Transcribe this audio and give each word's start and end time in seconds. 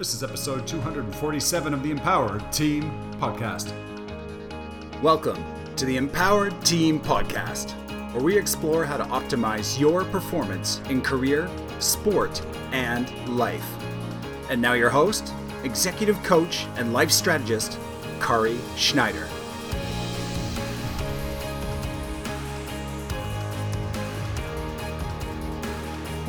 This 0.00 0.14
is 0.14 0.22
episode 0.22 0.66
247 0.66 1.74
of 1.74 1.82
the 1.82 1.90
Empowered 1.90 2.50
Team 2.50 2.90
Podcast. 3.20 3.70
Welcome 5.02 5.44
to 5.76 5.84
the 5.84 5.98
Empowered 5.98 6.58
Team 6.64 6.98
Podcast, 6.98 7.72
where 8.14 8.24
we 8.24 8.38
explore 8.38 8.86
how 8.86 8.96
to 8.96 9.04
optimize 9.04 9.78
your 9.78 10.06
performance 10.06 10.80
in 10.88 11.02
career, 11.02 11.50
sport, 11.80 12.40
and 12.72 13.10
life. 13.28 13.70
And 14.48 14.62
now, 14.62 14.72
your 14.72 14.88
host, 14.88 15.34
executive 15.64 16.16
coach, 16.22 16.64
and 16.76 16.94
life 16.94 17.10
strategist, 17.10 17.78
Kari 18.20 18.56
Schneider. 18.76 19.28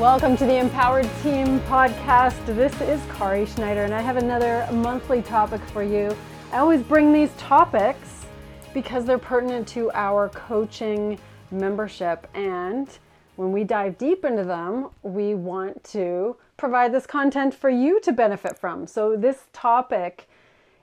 Welcome 0.02 0.36
to 0.38 0.48
the 0.48 0.58
Empowered 0.58 1.08
Team 1.22 1.60
podcast. 1.60 2.44
This 2.48 2.74
is 2.82 3.00
Kari 3.12 3.46
Schneider, 3.46 3.84
and 3.84 3.94
I 3.94 4.02
have 4.02 4.18
another 4.18 4.68
monthly 4.74 5.22
topic 5.22 5.62
for 5.66 5.84
you. 5.84 6.18
I 6.52 6.58
always 6.58 6.82
bring 6.82 7.14
these 7.14 7.30
topics 7.38 8.26
because 8.74 9.06
they're 9.06 9.20
pertinent 9.20 9.68
to 9.68 9.92
our 9.92 10.30
coaching 10.30 11.20
membership. 11.52 12.28
And 12.34 12.90
when 13.36 13.52
we 13.52 13.64
dive 13.64 14.00
deep 14.00 14.26
into 14.26 14.44
them, 14.44 14.90
we 15.04 15.36
want 15.36 15.84
to 15.92 16.36
provide 16.58 16.92
this 16.92 17.06
content 17.06 17.54
for 17.54 17.70
you 17.70 18.00
to 18.00 18.12
benefit 18.12 18.58
from. 18.58 18.88
So, 18.88 19.16
this 19.16 19.50
topic 19.54 20.28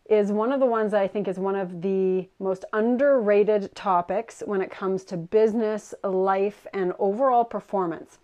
is 0.08 0.30
one 0.30 0.52
of 0.52 0.60
the 0.60 0.66
ones 0.66 0.94
I 0.94 1.08
think 1.08 1.26
is 1.26 1.40
one 1.40 1.56
of 1.56 1.82
the 1.82 2.28
most 2.38 2.64
underrated 2.72 3.74
topics 3.74 4.44
when 4.46 4.62
it 4.62 4.70
comes 4.70 5.02
to 5.06 5.16
business, 5.16 5.92
life, 6.04 6.68
and 6.72 6.92
overall 7.00 7.44
performance. 7.44 8.20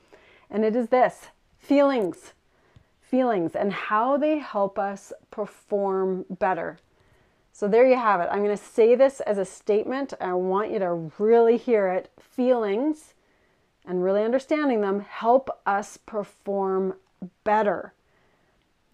And 0.51 0.65
it 0.65 0.77
is 0.77 0.89
this 0.89 1.29
feelings, 1.59 2.33
feelings, 3.01 3.55
and 3.55 3.73
how 3.73 4.17
they 4.17 4.39
help 4.39 4.79
us 4.79 5.13
perform 5.31 6.27
better. 6.29 6.79
So 7.53 7.69
there 7.69 7.87
you 7.87 7.97
have 7.97 8.21
it. 8.21 8.29
I'm 8.31 8.43
going 8.43 8.57
to 8.57 8.63
say 8.63 8.95
this 8.97 9.21
as 9.21 9.39
a 9.39 9.45
statement. 9.45 10.13
I 10.21 10.33
want 10.35 10.73
you 10.73 10.81
to 10.81 11.11
really 11.19 11.57
hear 11.57 11.89
it. 11.89 12.11
Feelings 12.19 13.15
and 13.87 14.03
really 14.03 14.25
understanding 14.25 14.81
them 14.81 15.01
help 15.01 15.49
us 15.65 15.97
perform 15.97 16.95
better. 17.45 17.93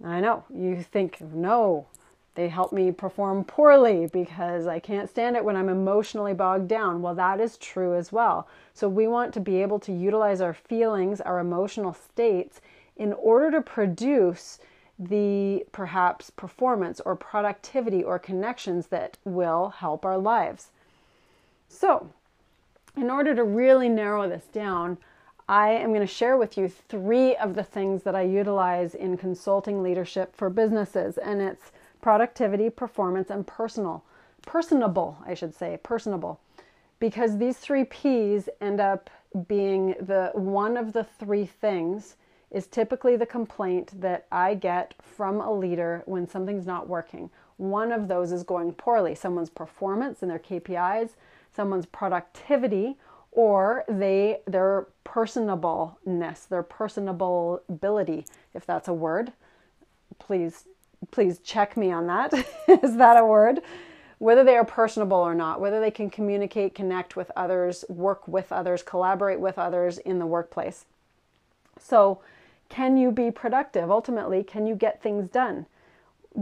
I 0.04 0.20
know 0.20 0.44
you 0.52 0.82
think, 0.82 1.20
no, 1.20 1.86
they 2.34 2.48
help 2.48 2.72
me 2.72 2.92
perform 2.92 3.44
poorly 3.44 4.06
because 4.12 4.66
I 4.66 4.78
can't 4.78 5.10
stand 5.10 5.36
it 5.36 5.44
when 5.44 5.56
I'm 5.56 5.68
emotionally 5.68 6.32
bogged 6.32 6.68
down. 6.68 7.02
Well, 7.02 7.14
that 7.16 7.40
is 7.40 7.56
true 7.58 7.94
as 7.94 8.12
well. 8.12 8.48
So, 8.72 8.88
we 8.88 9.08
want 9.08 9.34
to 9.34 9.40
be 9.40 9.60
able 9.62 9.78
to 9.80 9.92
utilize 9.92 10.40
our 10.40 10.54
feelings, 10.54 11.20
our 11.20 11.38
emotional 11.38 11.92
states, 11.92 12.60
in 12.96 13.12
order 13.14 13.50
to 13.50 13.62
produce 13.62 14.58
the 14.98 15.64
perhaps 15.72 16.30
performance 16.30 17.00
or 17.00 17.16
productivity 17.16 18.04
or 18.04 18.18
connections 18.18 18.88
that 18.88 19.16
will 19.24 19.70
help 19.70 20.04
our 20.04 20.18
lives. 20.18 20.68
So, 21.68 22.10
in 22.96 23.10
order 23.10 23.34
to 23.34 23.44
really 23.44 23.88
narrow 23.88 24.28
this 24.28 24.44
down, 24.52 24.98
I 25.48 25.70
am 25.70 25.88
going 25.88 26.00
to 26.00 26.06
share 26.06 26.36
with 26.36 26.56
you 26.56 26.68
three 26.68 27.34
of 27.36 27.54
the 27.54 27.64
things 27.64 28.02
that 28.02 28.14
I 28.14 28.22
utilize 28.22 28.94
in 28.94 29.16
consulting 29.16 29.82
leadership 29.82 30.36
for 30.36 30.50
businesses, 30.50 31.18
and 31.18 31.40
it's 31.40 31.72
productivity, 32.00 32.70
performance, 32.70 33.30
and 33.30 33.46
personal. 33.46 34.04
Personable, 34.46 35.18
I 35.26 35.34
should 35.34 35.54
say, 35.54 35.78
personable. 35.82 36.40
Because 36.98 37.38
these 37.38 37.58
three 37.58 37.84
P's 37.84 38.48
end 38.60 38.80
up 38.80 39.10
being 39.46 39.94
the 40.00 40.30
one 40.34 40.76
of 40.76 40.92
the 40.92 41.04
three 41.04 41.46
things 41.46 42.16
is 42.50 42.66
typically 42.66 43.16
the 43.16 43.26
complaint 43.26 44.00
that 44.00 44.26
I 44.32 44.54
get 44.54 44.94
from 45.00 45.40
a 45.40 45.52
leader 45.52 46.02
when 46.06 46.28
something's 46.28 46.66
not 46.66 46.88
working. 46.88 47.30
One 47.58 47.92
of 47.92 48.08
those 48.08 48.32
is 48.32 48.42
going 48.42 48.72
poorly 48.72 49.14
someone's 49.14 49.50
performance 49.50 50.22
and 50.22 50.30
their 50.30 50.38
KPIs, 50.38 51.10
someone's 51.54 51.86
productivity, 51.86 52.96
or 53.32 53.84
they 53.88 54.40
their 54.46 54.88
personableness, 55.04 56.48
their 56.48 56.62
personable 56.64 57.62
ability, 57.68 58.26
if 58.54 58.66
that's 58.66 58.88
a 58.88 58.94
word. 58.94 59.32
Please 60.18 60.64
please 61.10 61.38
check 61.38 61.76
me 61.76 61.90
on 61.90 62.06
that. 62.06 62.32
Is 62.82 62.96
that 62.96 63.16
a 63.16 63.24
word? 63.24 63.60
Whether 64.18 64.44
they 64.44 64.56
are 64.56 64.64
personable 64.64 65.16
or 65.16 65.34
not, 65.34 65.60
whether 65.60 65.80
they 65.80 65.90
can 65.90 66.10
communicate, 66.10 66.74
connect 66.74 67.16
with 67.16 67.30
others, 67.34 67.84
work 67.88 68.28
with 68.28 68.52
others, 68.52 68.82
collaborate 68.82 69.40
with 69.40 69.58
others 69.58 69.98
in 69.98 70.18
the 70.18 70.26
workplace. 70.26 70.84
So, 71.78 72.20
can 72.68 72.96
you 72.96 73.10
be 73.10 73.30
productive? 73.30 73.90
Ultimately, 73.90 74.44
can 74.44 74.66
you 74.66 74.74
get 74.74 75.02
things 75.02 75.28
done? 75.28 75.66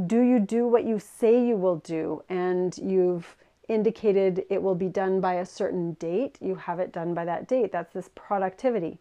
Do 0.06 0.20
you 0.20 0.38
do 0.41 0.66
what 0.66 0.84
you 0.84 0.98
say 0.98 1.42
you 1.46 1.56
will 1.56 1.76
do 1.76 2.22
and 2.28 2.76
you've 2.76 3.36
indicated 3.69 4.44
it 4.50 4.62
will 4.62 4.75
be 4.75 4.88
done 4.88 5.20
by 5.20 5.34
a 5.34 5.46
certain 5.46 5.92
date? 5.94 6.36
You 6.40 6.56
have 6.56 6.80
it 6.80 6.92
done 6.92 7.14
by 7.14 7.25
that 7.25 7.48
date. 7.48 7.72
That's 7.72 7.94
this 7.94 8.10
productivity. 8.14 8.98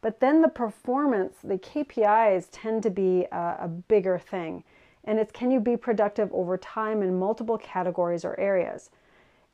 But 0.00 0.18
then 0.18 0.42
the 0.42 0.48
performance, 0.48 1.36
the 1.44 1.58
KPIs 1.58 2.48
tend 2.50 2.82
to 2.82 2.90
be 2.90 3.26
a, 3.30 3.56
a 3.60 3.68
bigger 3.68 4.18
thing 4.18 4.64
and 5.04 5.18
it's 5.18 5.32
can 5.32 5.50
you 5.50 5.60
be 5.60 5.76
productive 5.76 6.32
over 6.32 6.56
time 6.56 7.02
in 7.02 7.18
multiple 7.18 7.58
categories 7.58 8.24
or 8.24 8.38
areas? 8.40 8.90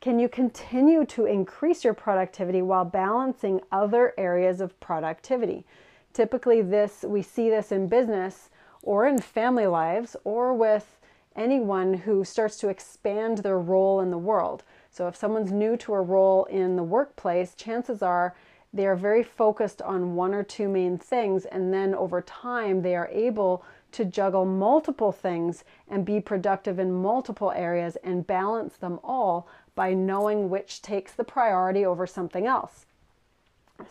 Can 0.01 0.19
you 0.19 0.29
continue 0.29 1.05
to 1.07 1.27
increase 1.27 1.85
your 1.85 1.93
productivity 1.93 2.63
while 2.63 2.85
balancing 2.85 3.61
other 3.71 4.15
areas 4.17 4.61
of 4.61 4.79
productivity? 4.81 5.67
Typically 6.13 6.63
this 6.63 7.05
we 7.07 7.23
see 7.23 7.51
this 7.51 7.71
in 7.71 7.87
business 7.87 8.51
or 8.83 9.07
in 9.07 9.21
family 9.21 9.67
lives 9.67 10.17
or 10.25 10.55
with 10.55 10.99
anyone 11.37 11.95
who 11.95 12.25
starts 12.25 12.57
to 12.59 12.69
expand 12.69 13.39
their 13.39 13.59
role 13.59 14.01
in 14.01 14.11
the 14.11 14.19
world. 14.19 14.63
So 14.91 15.07
if 15.07 15.17
someone's 15.17 15.53
new 15.53 15.77
to 15.79 15.95
a 15.95 16.01
role 16.01 16.45
in 16.47 16.77
the 16.77 16.83
workplace, 16.83 17.55
chances 17.55 18.03
are 18.03 18.35
they 18.73 18.87
are 18.87 18.97
very 18.97 19.23
focused 19.23 19.83
on 19.83 20.15
one 20.15 20.33
or 20.33 20.45
two 20.45 20.69
main 20.69 20.97
things 20.97 21.45
and 21.45 21.75
then 21.75 21.95
over 21.95 22.21
time 22.23 22.83
they 22.83 22.95
are 22.95 23.09
able 23.09 23.65
to 23.93 24.05
juggle 24.05 24.45
multiple 24.45 25.13
things 25.13 25.65
and 25.89 26.05
be 26.05 26.21
productive 26.21 26.79
in 26.79 26.93
multiple 26.93 27.53
areas 27.53 27.97
and 28.03 28.27
balance 28.27 28.77
them 28.77 28.99
all 29.03 29.49
by 29.75 29.95
knowing 29.95 30.51
which 30.51 30.83
takes 30.83 31.13
the 31.13 31.25
priority 31.25 31.85
over 31.85 32.07
something 32.07 32.47
else. 32.47 32.87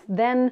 Then, 0.08 0.52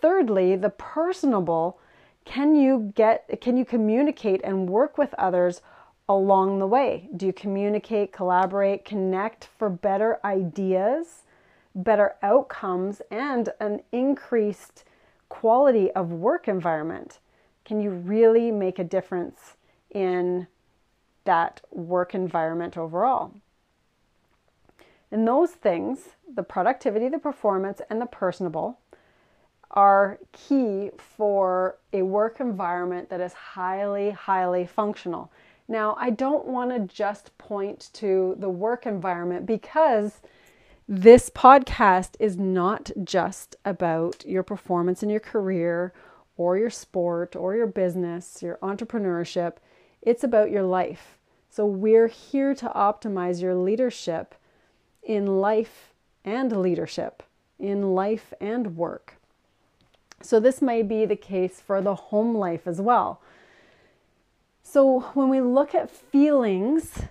thirdly, 0.00 0.56
the 0.56 0.70
personable 0.70 1.78
can 2.24 2.54
you 2.54 2.92
get 2.94 3.40
can 3.40 3.56
you 3.56 3.64
communicate 3.64 4.40
and 4.44 4.68
work 4.68 4.96
with 4.96 5.14
others 5.14 5.60
along 6.08 6.58
the 6.58 6.66
way? 6.66 7.08
Do 7.16 7.26
you 7.26 7.32
communicate, 7.32 8.12
collaborate, 8.12 8.84
connect 8.84 9.48
for 9.58 9.68
better 9.68 10.20
ideas, 10.24 11.22
better 11.74 12.14
outcomes 12.22 13.02
and 13.10 13.48
an 13.60 13.82
increased 13.92 14.84
quality 15.28 15.90
of 15.92 16.12
work 16.12 16.48
environment? 16.48 17.18
Can 17.64 17.80
you 17.80 17.90
really 17.90 18.50
make 18.50 18.78
a 18.78 18.84
difference 18.84 19.56
in 19.90 20.46
that 21.24 21.60
work 21.70 22.14
environment 22.14 22.76
overall? 22.76 23.32
And 25.10 25.28
those 25.28 25.50
things, 25.50 26.10
the 26.32 26.42
productivity, 26.42 27.08
the 27.08 27.18
performance, 27.18 27.80
and 27.90 28.00
the 28.00 28.06
personable, 28.06 28.78
are 29.70 30.18
key 30.32 30.90
for 30.98 31.78
a 31.92 32.02
work 32.02 32.40
environment 32.40 33.08
that 33.10 33.20
is 33.20 33.32
highly, 33.32 34.10
highly 34.10 34.66
functional. 34.66 35.30
Now, 35.68 35.96
I 35.98 36.10
don't 36.10 36.46
want 36.46 36.70
to 36.70 36.94
just 36.94 37.36
point 37.38 37.90
to 37.94 38.36
the 38.38 38.50
work 38.50 38.86
environment 38.86 39.46
because 39.46 40.20
this 40.88 41.30
podcast 41.30 42.16
is 42.18 42.36
not 42.36 42.90
just 43.04 43.56
about 43.64 44.24
your 44.26 44.42
performance 44.42 45.02
in 45.02 45.08
your 45.08 45.20
career 45.20 45.92
or 46.36 46.56
your 46.56 46.70
sport 46.70 47.36
or 47.36 47.54
your 47.54 47.66
business, 47.66 48.42
your 48.42 48.58
entrepreneurship. 48.62 49.54
It's 50.00 50.24
about 50.24 50.50
your 50.50 50.62
life. 50.62 51.18
So 51.48 51.66
we're 51.66 52.08
here 52.08 52.54
to 52.54 52.68
optimize 52.68 53.42
your 53.42 53.54
leadership 53.54 54.34
in 55.02 55.26
life 55.26 55.92
and 56.24 56.56
leadership, 56.56 57.22
in 57.58 57.94
life 57.94 58.32
and 58.40 58.76
work. 58.76 59.16
So 60.22 60.40
this 60.40 60.62
may 60.62 60.82
be 60.82 61.04
the 61.04 61.16
case 61.16 61.60
for 61.60 61.80
the 61.80 61.94
home 61.94 62.34
life 62.34 62.66
as 62.66 62.80
well. 62.80 63.20
So 64.62 65.00
when 65.14 65.28
we 65.28 65.40
look 65.40 65.74
at 65.74 65.90
feelings 65.90 67.02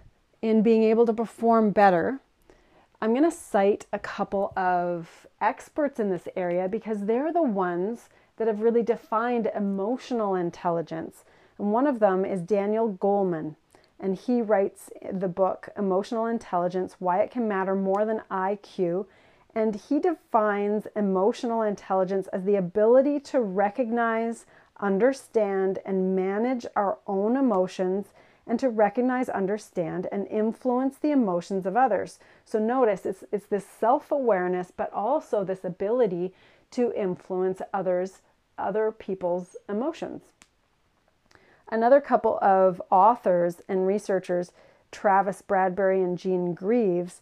in 0.41 0.63
being 0.63 0.83
able 0.83 1.06
to 1.06 1.13
perform 1.13 1.71
better, 1.71 2.19
I'm 3.01 3.12
going 3.12 3.29
to 3.29 3.35
cite 3.35 3.85
a 3.91 4.00
couple 4.00 4.53
of 4.56 5.27
experts 5.39 6.00
in 6.00 6.09
this 6.09 6.27
area 6.35 6.67
because 6.67 7.06
they're 7.06 7.33
the 7.33 7.41
ones 7.41 8.09
that 8.41 8.47
have 8.47 8.61
really 8.61 8.81
defined 8.81 9.51
emotional 9.55 10.33
intelligence. 10.33 11.25
And 11.59 11.71
one 11.71 11.85
of 11.85 11.99
them 11.99 12.25
is 12.25 12.41
Daniel 12.41 12.91
Goleman. 12.91 13.55
And 13.99 14.15
he 14.15 14.41
writes 14.41 14.89
the 15.11 15.27
book 15.27 15.69
Emotional 15.77 16.25
Intelligence 16.25 16.95
Why 16.97 17.21
It 17.21 17.29
Can 17.29 17.47
Matter 17.47 17.75
More 17.75 18.03
Than 18.03 18.23
IQ. 18.31 19.05
And 19.53 19.75
he 19.75 19.99
defines 19.99 20.88
emotional 20.95 21.61
intelligence 21.61 22.25
as 22.33 22.43
the 22.43 22.55
ability 22.55 23.19
to 23.19 23.41
recognize, 23.41 24.47
understand, 24.79 25.77
and 25.85 26.15
manage 26.15 26.65
our 26.75 26.97
own 27.05 27.38
emotions 27.38 28.07
and 28.47 28.59
to 28.59 28.69
recognize, 28.69 29.29
understand, 29.29 30.07
and 30.11 30.25
influence 30.29 30.97
the 30.97 31.11
emotions 31.11 31.67
of 31.67 31.77
others. 31.77 32.17
So 32.43 32.57
notice 32.57 33.05
it's, 33.05 33.23
it's 33.31 33.45
this 33.45 33.67
self 33.67 34.11
awareness, 34.11 34.71
but 34.75 34.91
also 34.91 35.43
this 35.43 35.63
ability 35.63 36.33
to 36.71 36.91
influence 36.93 37.61
others, 37.73 38.21
other 38.61 38.91
people's 38.91 39.55
emotions. 39.67 40.23
Another 41.69 42.01
couple 42.01 42.37
of 42.41 42.81
authors 42.91 43.61
and 43.67 43.87
researchers, 43.87 44.51
Travis 44.91 45.41
Bradberry 45.41 46.03
and 46.03 46.17
Jean 46.17 46.53
Greaves, 46.53 47.21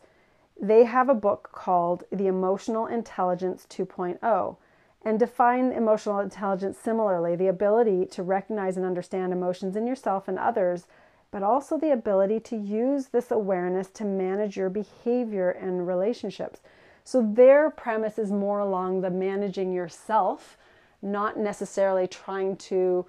they 0.60 0.86
have 0.86 1.08
a 1.08 1.14
book 1.14 1.50
called 1.52 2.04
The 2.12 2.28
Emotional 2.28 2.88
Intelligence 2.88 3.66
2.0 3.70 4.58
and 5.06 5.20
define 5.20 5.72
emotional 5.72 6.20
intelligence 6.20 6.78
similarly 6.78 7.36
the 7.36 7.48
ability 7.48 8.06
to 8.08 8.24
recognize 8.24 8.76
and 8.76 8.86
understand 8.86 9.32
emotions 9.32 9.76
in 9.76 9.88
yourself 9.88 10.28
and 10.28 10.38
others 10.38 10.88
but 11.32 11.44
also 11.44 11.78
the 11.78 11.92
ability 11.92 12.40
to 12.40 12.58
use 12.58 13.08
this 13.08 13.32
awareness 13.32 13.88
to 13.90 14.04
manage 14.04 14.58
your 14.58 14.70
behavior 14.70 15.52
and 15.52 15.88
relationships. 15.88 16.60
So 17.04 17.22
their 17.22 17.70
premise 17.70 18.18
is 18.18 18.32
more 18.32 18.60
along 18.60 19.02
the 19.02 19.12
managing 19.12 19.72
yourself, 19.72 20.58
not 21.02 21.38
necessarily 21.38 22.08
trying 22.08 22.56
to 22.58 23.06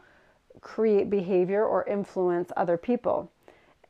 create 0.61 1.11
behavior 1.11 1.65
or 1.65 1.85
influence 1.85 2.53
other 2.57 2.77
people. 2.77 3.31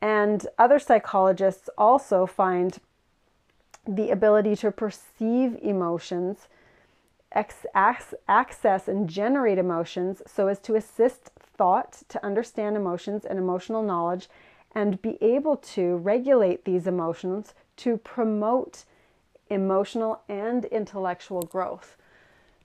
And 0.01 0.47
other 0.57 0.79
psychologists 0.79 1.69
also 1.77 2.25
find 2.25 2.79
the 3.87 4.09
ability 4.09 4.55
to 4.57 4.71
perceive 4.71 5.57
emotions, 5.61 6.47
access 7.33 8.87
and 8.87 9.07
generate 9.07 9.57
emotions 9.57 10.21
so 10.25 10.47
as 10.47 10.59
to 10.59 10.75
assist 10.75 11.31
thought 11.39 12.03
to 12.09 12.23
understand 12.25 12.75
emotions 12.75 13.25
and 13.25 13.37
emotional 13.37 13.83
knowledge 13.83 14.27
and 14.73 15.01
be 15.01 15.17
able 15.21 15.57
to 15.57 15.97
regulate 15.97 16.65
these 16.65 16.87
emotions 16.87 17.53
to 17.77 17.97
promote 17.97 18.85
emotional 19.49 20.21
and 20.29 20.65
intellectual 20.65 21.41
growth. 21.41 21.95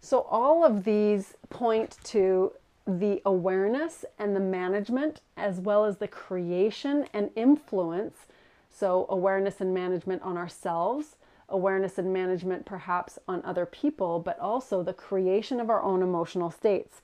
So, 0.00 0.20
all 0.30 0.64
of 0.64 0.84
these 0.84 1.34
point 1.50 1.96
to 2.04 2.52
the 2.86 3.20
awareness 3.24 4.04
and 4.18 4.36
the 4.36 4.40
management, 4.40 5.20
as 5.36 5.58
well 5.58 5.84
as 5.84 5.96
the 5.96 6.08
creation 6.08 7.06
and 7.12 7.30
influence. 7.34 8.26
So, 8.70 9.06
awareness 9.08 9.60
and 9.60 9.74
management 9.74 10.22
on 10.22 10.36
ourselves, 10.36 11.16
awareness 11.48 11.98
and 11.98 12.12
management 12.12 12.66
perhaps 12.66 13.18
on 13.26 13.42
other 13.44 13.66
people, 13.66 14.20
but 14.20 14.38
also 14.38 14.82
the 14.82 14.92
creation 14.92 15.60
of 15.60 15.70
our 15.70 15.82
own 15.82 16.02
emotional 16.02 16.50
states. 16.50 17.02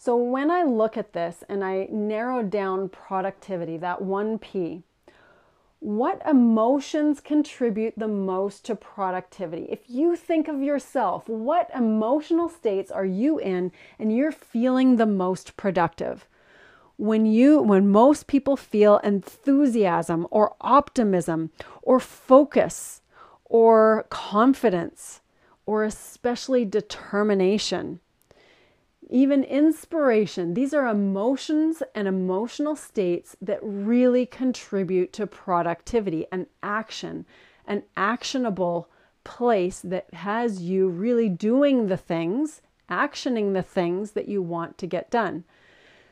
So 0.00 0.16
when 0.16 0.48
I 0.48 0.62
look 0.62 0.96
at 0.96 1.12
this 1.12 1.42
and 1.48 1.64
I 1.64 1.88
narrow 1.90 2.44
down 2.44 2.88
productivity, 2.88 3.76
that 3.78 4.00
1P, 4.00 4.84
what 5.80 6.20
emotions 6.26 7.20
contribute 7.20 7.94
the 7.96 8.08
most 8.08 8.64
to 8.64 8.74
productivity? 8.74 9.66
If 9.70 9.88
you 9.88 10.16
think 10.16 10.48
of 10.48 10.60
yourself, 10.60 11.28
what 11.28 11.70
emotional 11.74 12.48
states 12.48 12.90
are 12.90 13.04
you 13.04 13.38
in 13.38 13.70
and 13.98 14.14
you're 14.14 14.32
feeling 14.32 14.96
the 14.96 15.06
most 15.06 15.56
productive? 15.56 16.26
When 16.96 17.26
you 17.26 17.62
when 17.62 17.88
most 17.88 18.26
people 18.26 18.56
feel 18.56 18.98
enthusiasm 18.98 20.26
or 20.32 20.56
optimism 20.60 21.50
or 21.82 22.00
focus 22.00 23.02
or 23.44 24.04
confidence 24.10 25.20
or 25.64 25.84
especially 25.84 26.64
determination, 26.64 28.00
even 29.08 29.42
inspiration. 29.44 30.54
These 30.54 30.74
are 30.74 30.86
emotions 30.86 31.82
and 31.94 32.06
emotional 32.06 32.76
states 32.76 33.36
that 33.40 33.58
really 33.62 34.26
contribute 34.26 35.12
to 35.14 35.26
productivity 35.26 36.26
and 36.30 36.46
action, 36.62 37.24
an 37.66 37.84
actionable 37.96 38.88
place 39.24 39.80
that 39.80 40.12
has 40.14 40.62
you 40.62 40.88
really 40.88 41.28
doing 41.28 41.86
the 41.86 41.96
things, 41.96 42.62
actioning 42.90 43.54
the 43.54 43.62
things 43.62 44.12
that 44.12 44.28
you 44.28 44.42
want 44.42 44.78
to 44.78 44.86
get 44.86 45.10
done. 45.10 45.44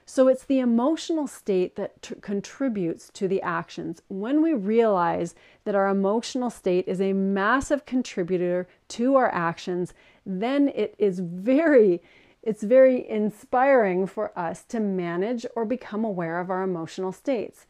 So 0.09 0.29
it's 0.29 0.45
the 0.45 0.61
emotional 0.61 1.27
state 1.27 1.75
that 1.75 2.01
t- 2.01 2.15
contributes 2.21 3.11
to 3.15 3.27
the 3.27 3.43
actions. 3.43 4.03
When 4.07 4.41
we 4.41 4.55
realize 4.55 5.35
that 5.65 5.75
our 5.75 5.89
emotional 5.89 6.49
state 6.49 6.87
is 6.87 7.01
a 7.01 7.13
massive 7.13 7.85
contributor 7.87 8.69
to 8.89 9.17
our 9.17 9.35
actions, 9.35 9.93
then 10.25 10.69
it 10.69 10.95
is 10.97 11.19
very 11.19 12.01
it's 12.47 12.63
very 12.63 13.07
inspiring 13.09 14.07
for 14.07 14.31
us 14.39 14.63
to 14.67 14.79
manage 14.79 15.45
or 15.57 15.65
become 15.65 16.05
aware 16.05 16.39
of 16.39 16.49
our 16.49 16.63
emotional 16.63 17.11
states. 17.11 17.67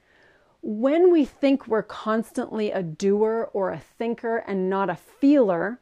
When 0.60 1.10
we 1.10 1.24
think 1.24 1.66
we're 1.66 1.82
constantly 1.82 2.70
a 2.70 2.82
doer 2.82 3.48
or 3.54 3.70
a 3.70 3.80
thinker 3.98 4.36
and 4.36 4.68
not 4.68 4.90
a 4.90 4.96
feeler, 4.96 5.80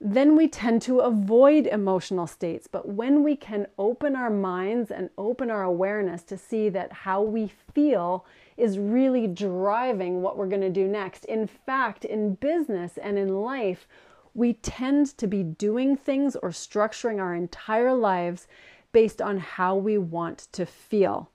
then 0.00 0.34
we 0.34 0.48
tend 0.48 0.80
to 0.82 1.00
avoid 1.00 1.66
emotional 1.66 2.26
states. 2.26 2.66
But 2.66 2.88
when 2.88 3.22
we 3.22 3.36
can 3.36 3.66
open 3.78 4.16
our 4.16 4.30
minds 4.30 4.90
and 4.90 5.10
open 5.18 5.50
our 5.50 5.62
awareness 5.62 6.22
to 6.24 6.38
see 6.38 6.70
that 6.70 6.90
how 6.90 7.20
we 7.20 7.52
feel 7.74 8.24
is 8.56 8.78
really 8.78 9.26
driving 9.26 10.22
what 10.22 10.38
we're 10.38 10.48
going 10.48 10.62
to 10.62 10.70
do 10.70 10.88
next. 10.88 11.26
In 11.26 11.46
fact, 11.46 12.06
in 12.06 12.36
business 12.36 12.96
and 12.96 13.18
in 13.18 13.42
life, 13.42 13.86
we 14.34 14.54
tend 14.54 15.16
to 15.18 15.26
be 15.26 15.42
doing 15.42 15.96
things 15.96 16.36
or 16.36 16.50
structuring 16.50 17.20
our 17.20 17.34
entire 17.34 17.92
lives 17.92 18.46
based 18.92 19.20
on 19.20 19.38
how 19.38 19.76
we 19.76 19.98
want 19.98 20.48
to 20.52 20.66
feel. 20.66 21.30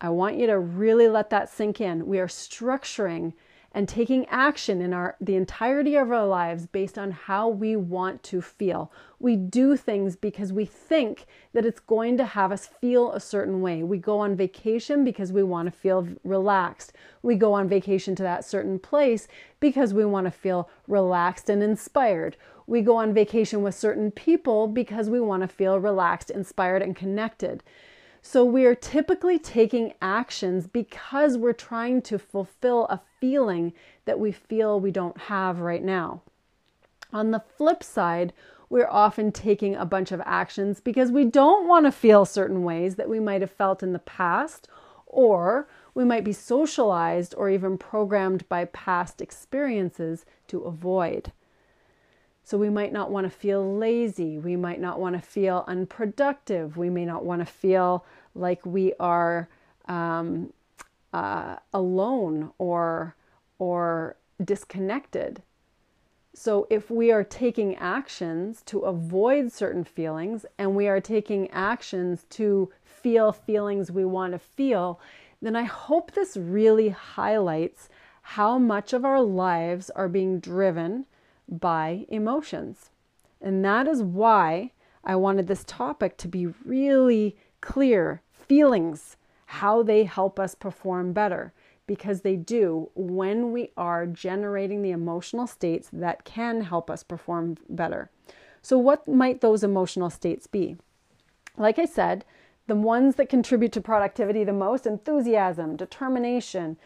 I 0.00 0.08
want 0.08 0.36
you 0.36 0.46
to 0.48 0.58
really 0.58 1.08
let 1.08 1.30
that 1.30 1.48
sink 1.48 1.80
in. 1.80 2.06
We 2.06 2.18
are 2.18 2.26
structuring 2.26 3.34
and 3.74 3.88
taking 3.88 4.26
action 4.26 4.82
in 4.82 4.92
our 4.92 5.16
the 5.20 5.34
entirety 5.34 5.96
of 5.96 6.12
our 6.12 6.26
lives 6.26 6.66
based 6.66 6.98
on 6.98 7.10
how 7.10 7.48
we 7.48 7.74
want 7.74 8.22
to 8.22 8.40
feel. 8.42 8.92
We 9.18 9.36
do 9.36 9.76
things 9.76 10.14
because 10.14 10.52
we 10.52 10.64
think 10.64 11.26
that 11.52 11.64
it's 11.64 11.80
going 11.80 12.16
to 12.18 12.24
have 12.24 12.52
us 12.52 12.66
feel 12.66 13.12
a 13.12 13.20
certain 13.20 13.62
way. 13.62 13.82
We 13.82 13.98
go 13.98 14.18
on 14.18 14.36
vacation 14.36 15.04
because 15.04 15.32
we 15.32 15.42
want 15.42 15.66
to 15.66 15.78
feel 15.78 16.06
relaxed. 16.22 16.92
We 17.22 17.36
go 17.36 17.54
on 17.54 17.68
vacation 17.68 18.14
to 18.16 18.22
that 18.22 18.44
certain 18.44 18.78
place 18.78 19.26
because 19.60 19.94
we 19.94 20.04
want 20.04 20.26
to 20.26 20.30
feel 20.30 20.68
relaxed 20.86 21.48
and 21.48 21.62
inspired. 21.62 22.36
We 22.66 22.82
go 22.82 22.96
on 22.96 23.14
vacation 23.14 23.62
with 23.62 23.74
certain 23.74 24.10
people 24.10 24.68
because 24.68 25.08
we 25.08 25.20
want 25.20 25.42
to 25.42 25.48
feel 25.48 25.78
relaxed, 25.78 26.30
inspired, 26.30 26.82
and 26.82 26.94
connected. 26.94 27.62
So 28.24 28.44
we 28.44 28.64
are 28.66 28.76
typically 28.76 29.38
taking 29.38 29.94
actions 30.00 30.68
because 30.68 31.36
we're 31.36 31.52
trying 31.52 32.02
to 32.02 32.20
fulfill 32.20 32.84
a 32.86 33.02
feeling 33.20 33.72
that 34.04 34.20
we 34.20 34.30
feel 34.30 34.78
we 34.78 34.92
don't 34.92 35.18
have 35.22 35.58
right 35.58 35.82
now. 35.82 36.22
On 37.12 37.32
the 37.32 37.42
flip 37.56 37.82
side, 37.82 38.32
we're 38.70 38.88
often 38.88 39.32
taking 39.32 39.74
a 39.74 39.84
bunch 39.84 40.12
of 40.12 40.22
actions 40.24 40.80
because 40.80 41.10
we 41.10 41.24
don't 41.24 41.68
want 41.68 41.84
to 41.84 41.92
feel 41.92 42.24
certain 42.24 42.62
ways 42.62 42.94
that 42.94 43.08
we 43.08 43.20
might 43.20 43.42
have 43.42 43.50
felt 43.50 43.82
in 43.82 43.92
the 43.92 43.98
past, 43.98 44.68
or 45.06 45.68
we 45.92 46.04
might 46.04 46.24
be 46.24 46.32
socialized 46.32 47.34
or 47.36 47.50
even 47.50 47.76
programmed 47.76 48.48
by 48.48 48.64
past 48.66 49.20
experiences 49.20 50.24
to 50.46 50.60
avoid. 50.60 51.32
So 52.44 52.58
we 52.58 52.70
might 52.70 52.92
not 52.92 53.10
want 53.10 53.24
to 53.24 53.30
feel 53.30 53.76
lazy. 53.76 54.38
We 54.38 54.56
might 54.56 54.80
not 54.80 54.98
want 54.98 55.14
to 55.14 55.22
feel 55.22 55.64
unproductive. 55.68 56.76
We 56.76 56.90
may 56.90 57.04
not 57.04 57.24
want 57.24 57.40
to 57.40 57.46
feel 57.46 58.04
like 58.34 58.64
we 58.66 58.92
are 58.98 59.48
um, 59.86 60.52
uh, 61.12 61.56
alone 61.72 62.52
or 62.58 63.14
or 63.58 64.16
disconnected. 64.42 65.42
So 66.34 66.66
if 66.70 66.90
we 66.90 67.12
are 67.12 67.22
taking 67.22 67.76
actions 67.76 68.62
to 68.66 68.80
avoid 68.80 69.52
certain 69.52 69.84
feelings 69.84 70.46
and 70.58 70.74
we 70.74 70.88
are 70.88 71.00
taking 71.00 71.50
actions 71.50 72.24
to 72.30 72.72
feel 72.84 73.32
feelings 73.32 73.92
we 73.92 74.04
want 74.04 74.32
to 74.32 74.38
feel, 74.38 74.98
then 75.42 75.54
I 75.54 75.64
hope 75.64 76.12
this 76.12 76.36
really 76.36 76.88
highlights 76.88 77.88
how 78.22 78.58
much 78.58 78.92
of 78.92 79.04
our 79.04 79.20
lives 79.20 79.90
are 79.90 80.08
being 80.08 80.40
driven 80.40 81.04
by 81.60 82.06
emotions. 82.08 82.90
And 83.40 83.64
that 83.64 83.86
is 83.86 84.02
why 84.02 84.72
I 85.04 85.16
wanted 85.16 85.46
this 85.46 85.64
topic 85.64 86.16
to 86.18 86.28
be 86.28 86.46
really 86.64 87.36
clear. 87.60 88.22
Feelings, 88.32 89.16
how 89.46 89.82
they 89.82 90.04
help 90.04 90.38
us 90.38 90.54
perform 90.54 91.12
better, 91.12 91.52
because 91.86 92.20
they 92.20 92.36
do 92.36 92.90
when 92.94 93.52
we 93.52 93.70
are 93.76 94.06
generating 94.06 94.82
the 94.82 94.90
emotional 94.90 95.46
states 95.46 95.88
that 95.92 96.24
can 96.24 96.62
help 96.62 96.90
us 96.90 97.02
perform 97.02 97.56
better. 97.68 98.10
So, 98.62 98.78
what 98.78 99.08
might 99.08 99.40
those 99.40 99.64
emotional 99.64 100.10
states 100.10 100.46
be? 100.46 100.76
Like 101.56 101.78
I 101.78 101.84
said, 101.84 102.24
the 102.66 102.74
ones 102.74 103.16
that 103.16 103.28
contribute 103.28 103.72
to 103.72 103.80
productivity 103.80 104.44
the 104.44 104.52
most 104.52 104.86
enthusiasm, 104.86 105.76
determination, 105.76 106.78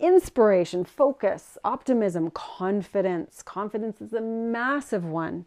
inspiration, 0.00 0.84
focus, 0.84 1.56
optimism, 1.64 2.30
confidence. 2.30 3.42
Confidence 3.42 4.00
is 4.00 4.12
a 4.12 4.20
massive 4.20 5.04
one. 5.04 5.46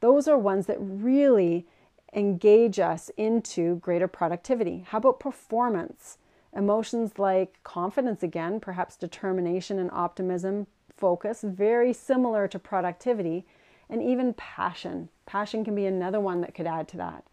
Those 0.00 0.28
are 0.28 0.36
ones 0.36 0.66
that 0.66 0.76
really 0.78 1.66
engage 2.14 2.78
us 2.78 3.10
into 3.16 3.76
greater 3.76 4.08
productivity? 4.08 4.84
How 4.88 4.98
about 4.98 5.20
performance? 5.20 6.18
Emotions 6.52 7.18
like 7.18 7.62
confidence, 7.64 8.22
again, 8.22 8.60
perhaps 8.60 8.96
determination 8.96 9.78
and 9.78 9.90
optimism, 9.92 10.68
focus, 10.96 11.42
very 11.42 11.92
similar 11.92 12.46
to 12.46 12.58
productivity, 12.58 13.44
and 13.90 14.02
even 14.02 14.34
passion. 14.34 15.08
Passion 15.26 15.64
can 15.64 15.74
be 15.74 15.86
another 15.86 16.20
one 16.20 16.40
that 16.40 16.54
could 16.54 16.66
add 16.66 16.86
to 16.88 16.96
that. 16.96 17.24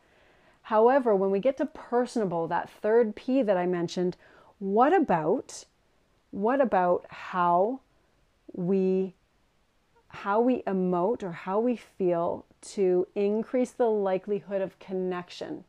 However, 0.63 1.15
when 1.15 1.31
we 1.31 1.39
get 1.39 1.57
to 1.57 1.65
personable, 1.65 2.47
that 2.47 2.69
third 2.69 3.15
P 3.15 3.41
that 3.43 3.57
I 3.57 3.65
mentioned, 3.65 4.17
what 4.57 4.93
about 4.93 5.65
what 6.31 6.61
about 6.61 7.05
how 7.09 7.81
we 8.53 9.13
how 10.07 10.41
we 10.41 10.61
emote 10.63 11.23
or 11.23 11.31
how 11.31 11.57
we 11.57 11.77
feel 11.77 12.45
to 12.61 13.07
increase 13.15 13.71
the 13.71 13.89
likelihood 13.89 14.61
of 14.61 14.77
connection? 14.79 15.63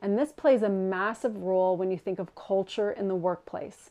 And 0.00 0.18
this 0.18 0.32
plays 0.32 0.62
a 0.62 0.68
massive 0.68 1.36
role 1.36 1.76
when 1.76 1.90
you 1.90 1.98
think 1.98 2.18
of 2.18 2.34
culture 2.34 2.90
in 2.90 3.08
the 3.08 3.14
workplace. 3.14 3.90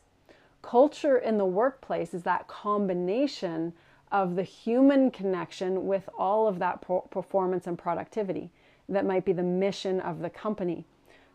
Culture 0.62 1.18
in 1.18 1.38
the 1.38 1.44
workplace 1.44 2.14
is 2.14 2.22
that 2.22 2.48
combination 2.48 3.72
of 4.10 4.36
the 4.36 4.42
human 4.42 5.10
connection 5.10 5.86
with 5.86 6.08
all 6.16 6.46
of 6.46 6.58
that 6.60 6.80
performance 7.10 7.66
and 7.66 7.76
productivity 7.76 8.50
that 8.88 9.04
might 9.04 9.24
be 9.24 9.32
the 9.32 9.42
mission 9.42 10.00
of 10.00 10.20
the 10.20 10.30
company. 10.30 10.84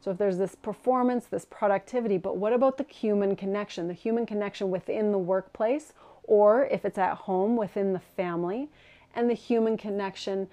So 0.02 0.12
if 0.12 0.18
there's 0.18 0.38
this 0.38 0.56
performance, 0.56 1.26
this 1.26 1.46
productivity, 1.46 2.18
but 2.18 2.38
what 2.38 2.54
about 2.54 2.78
the 2.78 2.86
human 2.86 3.36
connection, 3.36 3.88
the 3.88 3.94
human 3.94 4.26
connection 4.26 4.70
within 4.70 5.12
the 5.12 5.18
workplace, 5.18 5.94
or 6.24 6.66
if 6.68 6.86
it's 6.86 6.98
at 6.98 7.16
home 7.16 7.58
within 7.58 7.94
the 7.94 8.00
family, 8.00 8.70
and 9.14 9.30
the 9.30 9.34
human 9.34 9.76
connection 9.76 10.48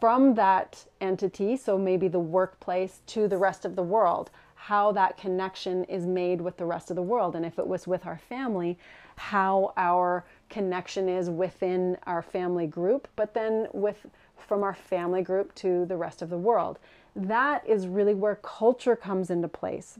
from 0.00 0.34
that 0.34 0.84
entity, 1.00 1.56
so 1.56 1.78
maybe 1.78 2.08
the 2.08 2.18
workplace 2.18 3.00
to 3.06 3.26
the 3.26 3.38
rest 3.38 3.64
of 3.64 3.74
the 3.74 3.82
world, 3.82 4.30
how 4.54 4.92
that 4.92 5.16
connection 5.16 5.84
is 5.84 6.06
made 6.06 6.40
with 6.40 6.56
the 6.56 6.64
rest 6.64 6.90
of 6.90 6.96
the 6.96 7.02
world. 7.02 7.36
And 7.36 7.44
if 7.44 7.58
it 7.58 7.66
was 7.66 7.86
with 7.86 8.06
our 8.06 8.18
family, 8.18 8.78
how 9.16 9.72
our 9.76 10.24
connection 10.48 11.08
is 11.08 11.30
within 11.30 11.96
our 12.06 12.22
family 12.22 12.66
group, 12.66 13.08
but 13.16 13.34
then 13.34 13.68
with 13.72 14.06
from 14.36 14.62
our 14.62 14.74
family 14.74 15.22
group 15.22 15.54
to 15.54 15.86
the 15.86 15.96
rest 15.96 16.20
of 16.20 16.30
the 16.30 16.38
world. 16.38 16.78
That 17.16 17.66
is 17.68 17.86
really 17.86 18.14
where 18.14 18.36
culture 18.36 18.96
comes 18.96 19.30
into 19.30 19.48
place. 19.48 19.98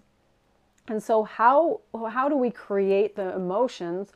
And 0.88 1.02
so 1.02 1.22
how 1.22 1.80
how 2.10 2.28
do 2.28 2.36
we 2.36 2.50
create 2.50 3.16
the 3.16 3.34
emotions 3.34 4.12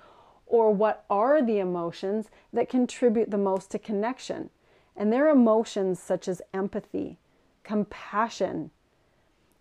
or 0.46 0.72
what 0.72 1.04
are 1.08 1.42
the 1.42 1.58
emotions 1.58 2.28
that 2.52 2.68
contribute 2.68 3.30
the 3.30 3.38
most 3.38 3.70
to 3.70 3.78
connection? 3.78 4.50
And 4.96 5.12
they're 5.12 5.28
emotions 5.28 6.00
such 6.00 6.26
as 6.26 6.42
empathy, 6.52 7.18
compassion, 7.62 8.70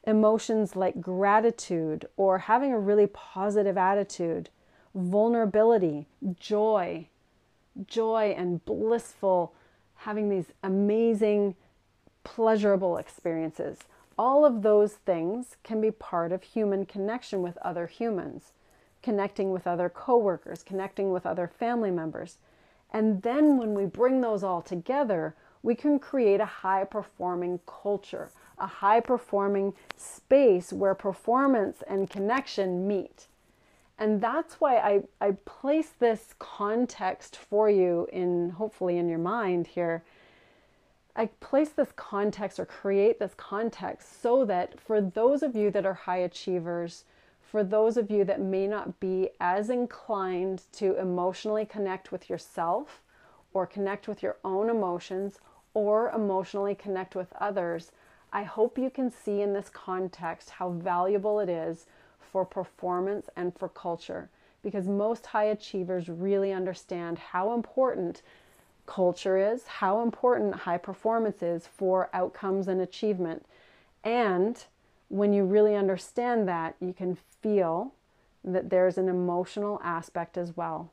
emotions 0.05 0.75
like 0.75 0.99
gratitude 0.99 2.07
or 2.17 2.39
having 2.39 2.73
a 2.73 2.79
really 2.79 3.07
positive 3.07 3.77
attitude, 3.77 4.49
vulnerability, 4.95 6.07
joy, 6.39 7.07
joy 7.85 8.33
and 8.35 8.63
blissful 8.65 9.53
having 9.97 10.29
these 10.29 10.51
amazing, 10.63 11.55
pleasurable 12.27 12.97
experiences. 12.97 13.79
All 14.17 14.43
of 14.43 14.61
those 14.61 14.95
things 14.95 15.55
can 15.63 15.79
be 15.79 15.91
part 15.91 16.33
of 16.33 16.43
human 16.43 16.85
connection 16.85 17.41
with 17.41 17.57
other 17.59 17.87
humans, 17.87 18.51
connecting 19.01 19.51
with 19.51 19.65
other 19.65 19.87
coworkers, 19.87 20.61
connecting 20.61 21.11
with 21.11 21.25
other 21.25 21.47
family 21.47 21.89
members. 21.89 22.37
And 22.91 23.21
then 23.21 23.57
when 23.57 23.73
we 23.73 23.85
bring 23.85 24.19
those 24.19 24.43
all 24.43 24.61
together, 24.61 25.35
we 25.63 25.73
can 25.73 25.99
create 25.99 26.41
a 26.41 26.45
high 26.45 26.83
performing 26.83 27.61
culture, 27.65 28.29
a 28.59 28.67
high 28.67 28.99
performing 28.99 29.73
space 29.95 30.73
where 30.73 30.95
performance 30.95 31.81
and 31.87 32.09
connection 32.09 32.85
meet. 32.85 33.27
And 33.97 34.19
that's 34.19 34.55
why 34.55 34.77
I, 34.77 35.03
I 35.21 35.31
place 35.45 35.93
this 35.97 36.35
context 36.39 37.37
for 37.37 37.69
you 37.69 38.07
in 38.11 38.49
hopefully 38.49 38.97
in 38.97 39.07
your 39.07 39.17
mind 39.17 39.67
here. 39.67 40.03
I 41.19 41.25
place 41.39 41.69
this 41.69 41.91
context 41.95 42.59
or 42.59 42.65
create 42.65 43.17
this 43.17 43.33
context 43.35 44.21
so 44.21 44.45
that 44.45 44.79
for 44.79 45.01
those 45.01 45.41
of 45.41 45.55
you 45.55 45.71
that 45.71 45.85
are 45.85 45.95
high 45.95 46.17
achievers, 46.19 47.05
for 47.41 47.63
those 47.63 47.97
of 47.97 48.11
you 48.11 48.23
that 48.25 48.39
may 48.39 48.67
not 48.67 48.99
be 48.99 49.31
as 49.39 49.71
inclined 49.71 50.61
to 50.73 50.95
emotionally 50.99 51.65
connect 51.65 52.11
with 52.11 52.29
yourself 52.29 53.01
or 53.51 53.65
connect 53.65 54.07
with 54.07 54.21
your 54.21 54.37
own 54.45 54.69
emotions 54.69 55.39
or 55.73 56.11
emotionally 56.11 56.75
connect 56.75 57.15
with 57.15 57.33
others, 57.41 57.91
I 58.31 58.43
hope 58.43 58.77
you 58.77 58.91
can 58.91 59.09
see 59.09 59.41
in 59.41 59.53
this 59.53 59.69
context 59.69 60.51
how 60.51 60.69
valuable 60.69 61.39
it 61.39 61.49
is 61.49 61.87
for 62.19 62.45
performance 62.45 63.27
and 63.35 63.57
for 63.57 63.69
culture 63.69 64.29
because 64.61 64.87
most 64.87 65.25
high 65.25 65.45
achievers 65.45 66.09
really 66.09 66.51
understand 66.51 67.17
how 67.17 67.53
important 67.53 68.21
culture 68.87 69.37
is, 69.37 69.67
how 69.67 70.01
important 70.01 70.55
high 70.55 70.79
performance 70.79 71.43
is 71.43 71.67
for 71.67 72.09
outcomes 72.13 72.67
and 72.67 72.81
achievement. 72.81 73.45
And 74.03 74.63
when 75.09 75.33
you 75.33 75.45
really 75.45 75.75
understand 75.75 76.47
that, 76.47 76.75
you 76.79 76.93
can 76.93 77.17
feel 77.41 77.93
that 78.43 78.69
there's 78.69 78.97
an 78.97 79.09
emotional 79.09 79.79
aspect 79.83 80.37
as 80.37 80.57
well. 80.57 80.91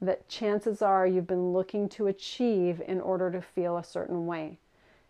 That 0.00 0.28
chances 0.28 0.80
are 0.80 1.06
you've 1.06 1.26
been 1.26 1.52
looking 1.52 1.88
to 1.90 2.06
achieve 2.06 2.80
in 2.86 3.00
order 3.00 3.30
to 3.30 3.42
feel 3.42 3.76
a 3.76 3.84
certain 3.84 4.26
way. 4.26 4.58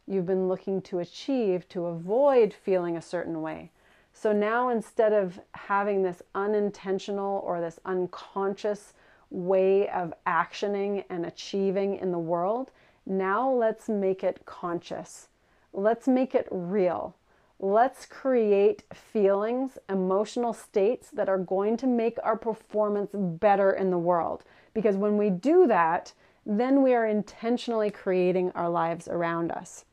You've 0.07 0.27
been 0.27 0.49
looking 0.49 0.81
to 0.83 1.01
achieve 1.01 1.69
to 1.71 1.87
avoid 1.87 2.55
feeling 2.55 2.97
a 2.97 3.03
certain 3.03 3.43
way. 3.43 3.71
So 4.13 4.33
now 4.33 4.71
instead 4.71 5.13
of 5.13 5.41
having 5.53 6.03
this 6.03 6.23
unintentional 6.35 7.43
or 7.45 7.61
this 7.61 7.79
unconscious 7.85 8.95
way 9.31 9.89
of 9.89 10.15
actioning 10.27 11.05
and 11.11 11.27
achieving 11.27 11.97
in 11.97 12.13
the 12.13 12.19
world, 12.19 12.71
now 13.05 13.51
let's 13.51 13.89
make 13.89 14.25
it 14.25 14.45
conscious. 14.47 15.29
Let's 15.73 16.09
make 16.09 16.35
it 16.35 16.49
real. 16.51 17.15
Let's 17.59 18.05
create 18.05 18.83
feelings, 18.93 19.79
emotional 19.89 20.53
states 20.53 21.09
that 21.13 21.29
are 21.29 21.39
going 21.39 21.77
to 21.79 21.87
make 21.87 22.19
our 22.23 22.37
performance 22.37 23.11
better 23.15 23.73
in 23.73 23.91
the 23.91 23.99
world. 23.99 24.45
Because 24.75 24.97
when 24.97 25.17
we 25.17 25.31
do 25.31 25.67
that, 25.67 26.13
then 26.45 26.83
we 26.83 26.95
are 26.95 27.07
intentionally 27.07 27.91
creating 27.91 28.53
our 28.53 28.69
lives 28.69 29.09
around 29.09 29.51
us. 29.51 29.85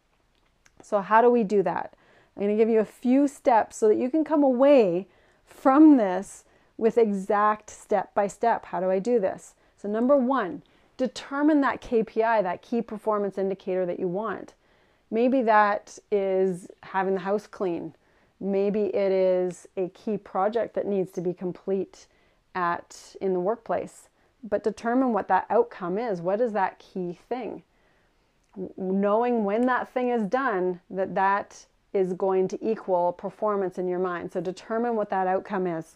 So, 0.81 1.01
how 1.01 1.21
do 1.21 1.29
we 1.29 1.43
do 1.43 1.63
that? 1.63 1.95
I'm 2.35 2.43
going 2.43 2.55
to 2.55 2.61
give 2.61 2.69
you 2.69 2.79
a 2.79 2.85
few 2.85 3.27
steps 3.27 3.77
so 3.77 3.87
that 3.87 3.97
you 3.97 4.09
can 4.09 4.23
come 4.23 4.43
away 4.43 5.07
from 5.45 5.97
this 5.97 6.43
with 6.83 6.97
exact 6.97 7.69
step 7.69 8.13
by 8.13 8.27
step. 8.27 8.65
How 8.65 8.81
do 8.81 8.91
I 8.91 8.99
do 8.99 9.17
this? 9.17 9.55
So, 9.77 9.87
number 9.87 10.17
one, 10.17 10.63
determine 10.97 11.61
that 11.61 11.81
KPI, 11.81 12.43
that 12.43 12.61
key 12.61 12.81
performance 12.81 13.37
indicator 13.37 13.85
that 13.85 14.01
you 14.01 14.09
want. 14.09 14.53
Maybe 15.09 15.41
that 15.43 15.97
is 16.11 16.67
having 16.81 17.13
the 17.13 17.21
house 17.21 17.47
clean. 17.47 17.95
Maybe 18.41 18.93
it 18.93 19.13
is 19.13 19.65
a 19.77 19.87
key 19.89 20.17
project 20.17 20.75
that 20.75 20.85
needs 20.85 21.09
to 21.13 21.21
be 21.21 21.33
complete 21.33 22.07
at 22.53 23.15
in 23.21 23.31
the 23.31 23.39
workplace. 23.39 24.09
But 24.43 24.61
determine 24.61 25.13
what 25.13 25.29
that 25.29 25.45
outcome 25.49 25.97
is. 25.97 26.19
What 26.19 26.41
is 26.41 26.51
that 26.51 26.79
key 26.79 27.17
thing? 27.29 27.63
Knowing 28.75 29.45
when 29.45 29.67
that 29.67 29.87
thing 29.93 30.09
is 30.09 30.23
done, 30.23 30.81
that 30.89 31.15
that 31.15 31.65
is 31.93 32.11
going 32.11 32.49
to 32.49 32.59
equal 32.61 33.13
performance 33.13 33.77
in 33.77 33.87
your 33.87 33.99
mind. 33.99 34.33
So 34.33 34.41
determine 34.41 34.97
what 34.97 35.09
that 35.11 35.27
outcome 35.27 35.65
is. 35.65 35.95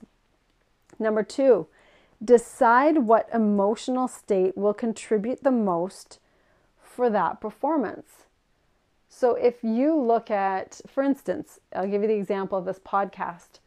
Number 1.00 1.24
two, 1.24 1.68
decide 2.24 3.00
what 3.00 3.30
emotional 3.34 4.08
state 4.08 4.58
will 4.58 4.74
contribute 4.74 5.44
the 5.44 5.52
most 5.52 6.20
for 6.82 7.10
that 7.10 7.40
performance. 7.40 8.26
So 9.10 9.36
if 9.36 9.64
you 9.64 9.96
look 9.96 10.30
at, 10.30 10.82
for 10.88 11.04
instance, 11.04 11.60
I'll 11.76 11.88
give 11.88 12.02
you 12.02 12.08
the 12.08 12.16
example 12.16 12.58
of 12.58 12.66
this 12.66 12.80
podcast. 12.80 13.60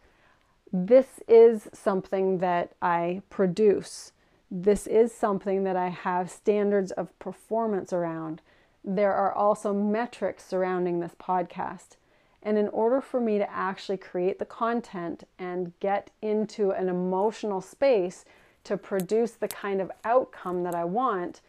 This 0.72 1.20
is 1.26 1.68
something 1.72 2.38
that 2.38 2.72
I 2.80 3.22
produce. 3.30 4.12
This 4.50 4.86
is 4.86 5.12
something 5.12 5.64
that 5.64 5.76
I 5.76 5.88
have 5.88 6.30
standards 6.30 6.92
of 6.92 7.16
performance 7.18 7.92
around. 7.92 8.42
There 8.84 9.12
are 9.12 9.32
also 9.32 9.72
metrics 9.72 10.44
surrounding 10.44 11.00
this 11.00 11.14
podcast. 11.20 11.96
And 12.42 12.56
in 12.56 12.68
order 12.68 13.00
for 13.00 13.20
me 13.20 13.38
to 13.38 13.50
actually 13.50 13.98
create 13.98 14.38
the 14.38 14.44
content 14.44 15.24
and 15.38 15.72
get 15.80 16.10
into 16.22 16.70
an 16.70 16.88
emotional 16.88 17.60
space 17.60 18.24
to 18.64 18.76
produce 18.76 19.32
the 19.32 19.48
kind 19.48 19.80
of 19.80 19.90
outcome 20.04 20.62
that 20.64 20.74
I 20.74 20.84
want, 20.84 21.40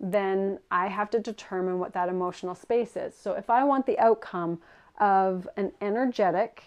then 0.00 0.58
I 0.70 0.88
have 0.88 1.10
to 1.10 1.18
determine 1.18 1.78
what 1.78 1.92
that 1.92 2.08
emotional 2.08 2.54
space 2.54 2.96
is. 2.96 3.14
So 3.14 3.32
if 3.32 3.50
I 3.50 3.64
want 3.64 3.86
the 3.86 3.98
outcome 3.98 4.60
of 4.98 5.48
an 5.56 5.72
energetic 5.80 6.64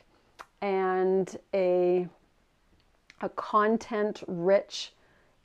and 0.62 1.36
a, 1.54 2.08
a 3.22 3.30
content 3.30 4.24
rich, 4.28 4.94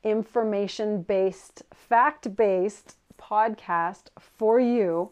information 0.03 1.01
based, 1.01 1.63
fact 1.73 2.35
based 2.35 2.95
podcast 3.19 4.03
for 4.19 4.59
you, 4.59 5.09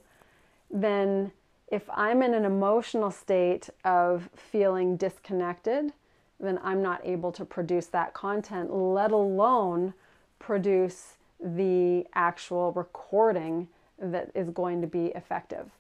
then 0.70 1.32
If 1.70 1.90
I'm 1.94 2.22
in 2.22 2.34
an 2.34 2.46
emotional 2.46 3.12
state 3.12 3.70
of 3.84 4.30
feeling 4.36 4.96
disconnected, 4.96 5.92
then 6.40 6.60
I'm 6.64 6.82
not 6.82 7.02
able 7.04 7.32
to 7.34 7.44
produce 7.46 7.88
that 7.88 8.14
content, 8.14 8.74
let 8.74 9.12
alone 9.12 9.94
produce 10.40 11.18
the 11.40 12.06
actual 12.14 12.72
recording 12.72 13.68
that 14.00 14.32
is 14.34 14.50
going 14.50 14.82
to 14.82 14.88
be 14.88 15.08
effective. 15.08 15.72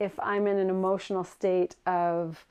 If 0.00 0.18
I'm 0.20 0.46
in 0.46 0.58
an 0.58 0.70
emotional 0.70 1.24
state 1.24 1.74
of 1.86 2.44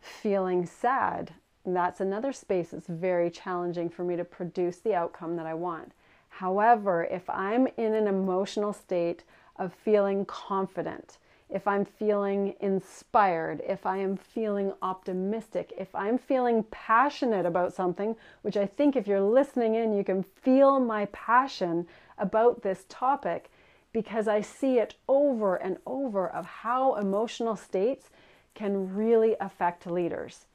feeling 0.00 0.66
sad, 0.66 1.32
that's 1.64 2.00
another 2.00 2.32
space 2.32 2.70
that's 2.70 2.86
very 2.86 3.30
challenging 3.30 3.88
for 3.88 4.04
me 4.04 4.16
to 4.16 4.24
produce 4.24 4.78
the 4.78 4.94
outcome 4.94 5.36
that 5.36 5.46
I 5.46 5.54
want. 5.54 5.92
However, 6.28 7.04
if 7.04 7.28
I'm 7.28 7.66
in 7.76 7.94
an 7.94 8.06
emotional 8.06 8.72
state 8.72 9.24
of 9.56 9.72
feeling 9.72 10.24
confident, 10.24 11.18
if 11.52 11.68
I'm 11.68 11.84
feeling 11.84 12.54
inspired, 12.60 13.60
if 13.66 13.84
I 13.84 13.98
am 13.98 14.16
feeling 14.16 14.72
optimistic, 14.80 15.72
if 15.76 15.94
I'm 15.94 16.16
feeling 16.16 16.64
passionate 16.70 17.44
about 17.44 17.74
something, 17.74 18.16
which 18.40 18.56
I 18.56 18.66
think 18.66 18.96
if 18.96 19.06
you're 19.06 19.20
listening 19.20 19.74
in, 19.74 19.92
you 19.92 20.02
can 20.02 20.22
feel 20.22 20.80
my 20.80 21.06
passion 21.06 21.86
about 22.16 22.62
this 22.62 22.86
topic 22.88 23.50
because 23.92 24.26
I 24.26 24.40
see 24.40 24.78
it 24.78 24.94
over 25.08 25.56
and 25.56 25.76
over 25.86 26.26
of 26.26 26.46
how 26.46 26.94
emotional 26.94 27.56
states 27.56 28.08
can 28.54 28.94
really 28.94 29.36
affect 29.38 29.86
leaders. 29.86 30.46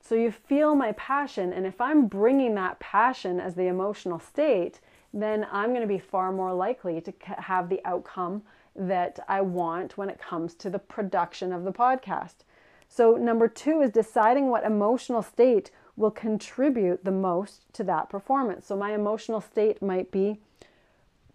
So 0.00 0.14
you 0.14 0.30
feel 0.30 0.74
my 0.74 0.92
passion, 0.92 1.52
and 1.52 1.66
if 1.66 1.80
I'm 1.80 2.06
bringing 2.06 2.54
that 2.56 2.78
passion 2.78 3.40
as 3.40 3.54
the 3.54 3.66
emotional 3.66 4.18
state, 4.18 4.80
then 5.12 5.46
I'm 5.50 5.70
going 5.70 5.80
to 5.80 5.86
be 5.86 5.98
far 5.98 6.32
more 6.32 6.52
likely 6.52 7.00
to 7.00 7.12
have 7.38 7.68
the 7.68 7.80
outcome 7.84 8.42
that 8.76 9.18
I 9.28 9.40
want 9.40 9.96
when 9.96 10.08
it 10.08 10.20
comes 10.20 10.54
to 10.54 10.70
the 10.70 10.78
production 10.78 11.52
of 11.52 11.64
the 11.64 11.72
podcast. 11.72 12.44
So, 12.88 13.16
number 13.16 13.48
two 13.48 13.80
is 13.80 13.90
deciding 13.90 14.48
what 14.48 14.64
emotional 14.64 15.22
state 15.22 15.70
will 15.96 16.10
contribute 16.10 17.04
the 17.04 17.10
most 17.10 17.62
to 17.72 17.84
that 17.84 18.08
performance. 18.08 18.66
So, 18.66 18.76
my 18.76 18.94
emotional 18.94 19.40
state 19.40 19.82
might 19.82 20.10
be 20.10 20.38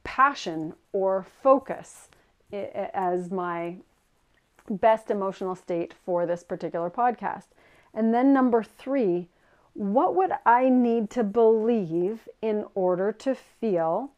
passion 0.03 0.73
or 0.93 1.25
focus 1.43 2.09
as 2.51 3.31
my 3.31 3.77
best 4.69 5.09
emotional 5.09 5.55
state 5.55 5.93
for 6.05 6.25
this 6.25 6.43
particular 6.43 6.89
podcast. 6.89 7.47
And 7.93 8.13
then, 8.13 8.33
number 8.33 8.63
three, 8.63 9.27
what 9.73 10.15
would 10.15 10.31
I 10.45 10.69
need 10.69 11.09
to 11.11 11.23
believe 11.23 12.27
in 12.41 12.65
order 12.75 13.11
to 13.13 13.35
feel 13.35 14.11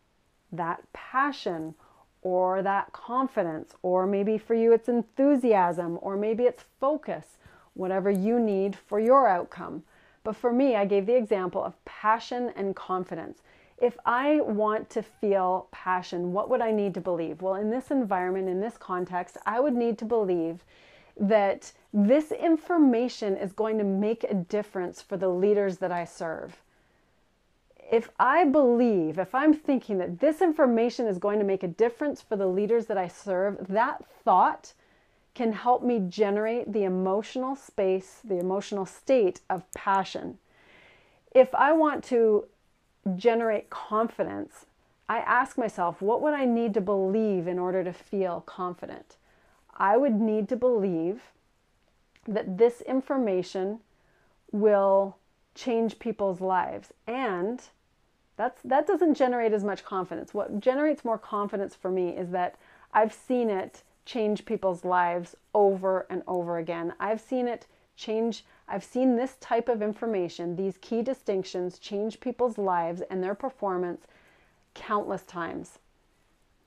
that 0.52 0.82
passion 0.94 1.76
or 2.24 2.62
that 2.62 2.92
confidence? 2.92 3.76
Or 3.84 4.08
maybe 4.08 4.38
for 4.38 4.56
you 4.56 4.74
it's 4.74 4.90
enthusiasm, 4.90 6.00
or 6.02 6.18
maybe 6.18 6.44
it's 6.44 6.66
focus, 6.80 7.38
whatever 7.76 8.10
you 8.10 8.40
need 8.40 8.76
for 8.76 9.00
your 9.00 9.28
outcome. 9.28 9.84
But 10.24 10.36
for 10.36 10.52
me, 10.52 10.76
I 10.76 10.86
gave 10.86 11.06
the 11.06 11.18
example 11.18 11.64
of 11.64 11.84
passion 11.86 12.52
and 12.56 12.76
confidence. 12.76 13.42
If 13.78 13.98
I 14.06 14.40
want 14.40 14.90
to 14.92 15.04
feel 15.04 15.68
passion, 15.72 16.32
what 16.32 16.50
would 16.50 16.62
I 16.62 16.72
need 16.72 16.94
to 16.94 17.02
believe? 17.02 17.42
Well, 17.42 17.56
in 17.56 17.70
this 17.70 17.92
environment, 17.92 18.48
in 18.48 18.62
this 18.62 18.78
context, 18.78 19.38
I 19.46 19.60
would 19.60 19.76
need 19.76 19.98
to 19.98 20.06
believe 20.06 20.64
that 21.20 21.72
this 21.94 22.32
information 22.32 23.36
is 23.36 23.52
going 23.52 23.78
to 23.78 23.84
make 23.84 24.24
a 24.24 24.34
difference 24.34 25.02
for 25.02 25.18
the 25.18 25.28
leaders 25.28 25.78
that 25.80 25.92
I 25.92 26.06
serve. 26.06 26.63
If 27.94 28.10
I 28.20 28.44
believe, 28.46 29.20
if 29.20 29.36
I'm 29.36 29.54
thinking 29.54 30.00
that 30.00 30.20
this 30.20 30.42
information 30.42 31.06
is 31.06 31.20
going 31.20 31.38
to 31.38 31.46
make 31.46 31.62
a 31.62 31.68
difference 31.68 32.24
for 32.24 32.36
the 32.36 32.48
leaders 32.48 32.88
that 32.88 32.98
I 32.98 33.08
serve, 33.08 33.68
that 33.70 34.04
thought 34.24 34.74
can 35.36 35.54
help 35.54 35.84
me 35.84 36.04
generate 36.10 36.74
the 36.74 36.86
emotional 36.86 37.56
space, 37.56 38.20
the 38.24 38.40
emotional 38.40 38.88
state 38.88 39.42
of 39.48 39.72
passion. 39.74 40.40
If 41.36 41.54
I 41.54 41.72
want 41.74 42.04
to 42.06 42.46
generate 43.16 43.70
confidence, 43.70 44.66
I 45.08 45.20
ask 45.20 45.56
myself, 45.56 46.02
what 46.02 46.20
would 46.24 46.34
I 46.34 46.46
need 46.46 46.74
to 46.74 46.82
believe 46.82 47.46
in 47.46 47.60
order 47.60 47.84
to 47.84 47.94
feel 47.94 48.42
confident? 48.48 49.18
I 49.78 49.98
would 49.98 50.20
need 50.20 50.50
to 50.50 50.56
believe 50.56 51.22
that 52.28 52.58
this 52.58 52.82
information 52.82 53.82
will 54.52 55.18
change 55.54 56.00
people's 56.00 56.42
lives 56.42 56.92
and 57.06 57.62
that's 58.36 58.62
that 58.64 58.88
doesn't 58.88 59.14
generate 59.16 59.54
as 59.54 59.64
much 59.64 59.84
confidence. 59.84 60.34
What 60.34 60.60
generates 60.60 61.06
more 61.06 61.18
confidence 61.18 61.76
for 61.76 61.92
me 61.92 62.10
is 62.10 62.32
that 62.32 62.56
i've 62.94 63.14
seen 63.14 63.50
it 63.50 63.84
change 64.06 64.46
people's 64.46 64.84
lives 64.84 65.36
over 65.54 66.06
and 66.10 66.24
over 66.28 66.58
again. 66.58 66.94
I've 67.00 67.22
seen 67.22 67.48
it 67.48 67.68
change 67.96 68.44
i've 68.68 68.84
seen 68.84 69.16
this 69.16 69.36
type 69.40 69.70
of 69.70 69.82
information 69.82 70.56
these 70.56 70.78
key 70.82 71.02
distinctions 71.04 71.78
change 71.78 72.20
people's 72.20 72.58
lives 72.58 73.02
and 73.10 73.24
their 73.24 73.36
performance 73.36 74.06
countless 74.74 75.24
times. 75.24 75.80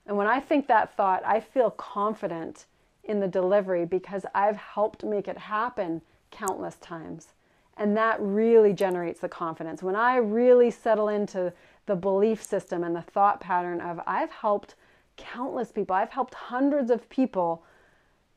And 0.05 0.15
when 0.17 0.27
i 0.27 0.39
think 0.39 0.67
that 0.67 0.95
thought 0.95 1.23
i 1.25 1.39
feel 1.39 1.71
confident 1.71 2.65
in 3.07 3.19
the 3.19 3.27
delivery 3.27 3.85
because 3.85 4.25
I've 4.35 4.57
helped 4.57 5.03
make 5.03 5.27
it 5.27 5.37
happen 5.37 6.01
countless 6.29 6.75
times. 6.75 7.29
And 7.77 7.95
that 7.95 8.19
really 8.19 8.73
generates 8.73 9.19
the 9.19 9.29
confidence. 9.29 9.83
When 9.83 9.95
I 9.95 10.17
really 10.17 10.71
settle 10.71 11.09
into 11.09 11.53
the 11.85 11.95
belief 11.95 12.43
system 12.43 12.83
and 12.83 12.95
the 12.95 13.01
thought 13.01 13.39
pattern 13.39 13.81
of 13.81 13.99
I've 14.07 14.31
helped 14.31 14.75
countless 15.15 15.71
people, 15.71 15.95
I've 15.95 16.09
helped 16.09 16.33
hundreds 16.33 16.89
of 16.89 17.07
people 17.09 17.63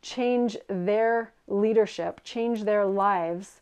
change 0.03 0.57
their 0.69 1.33
leadership, 1.49 2.21
change 2.23 2.65
their 2.65 2.85
lives 2.85 3.61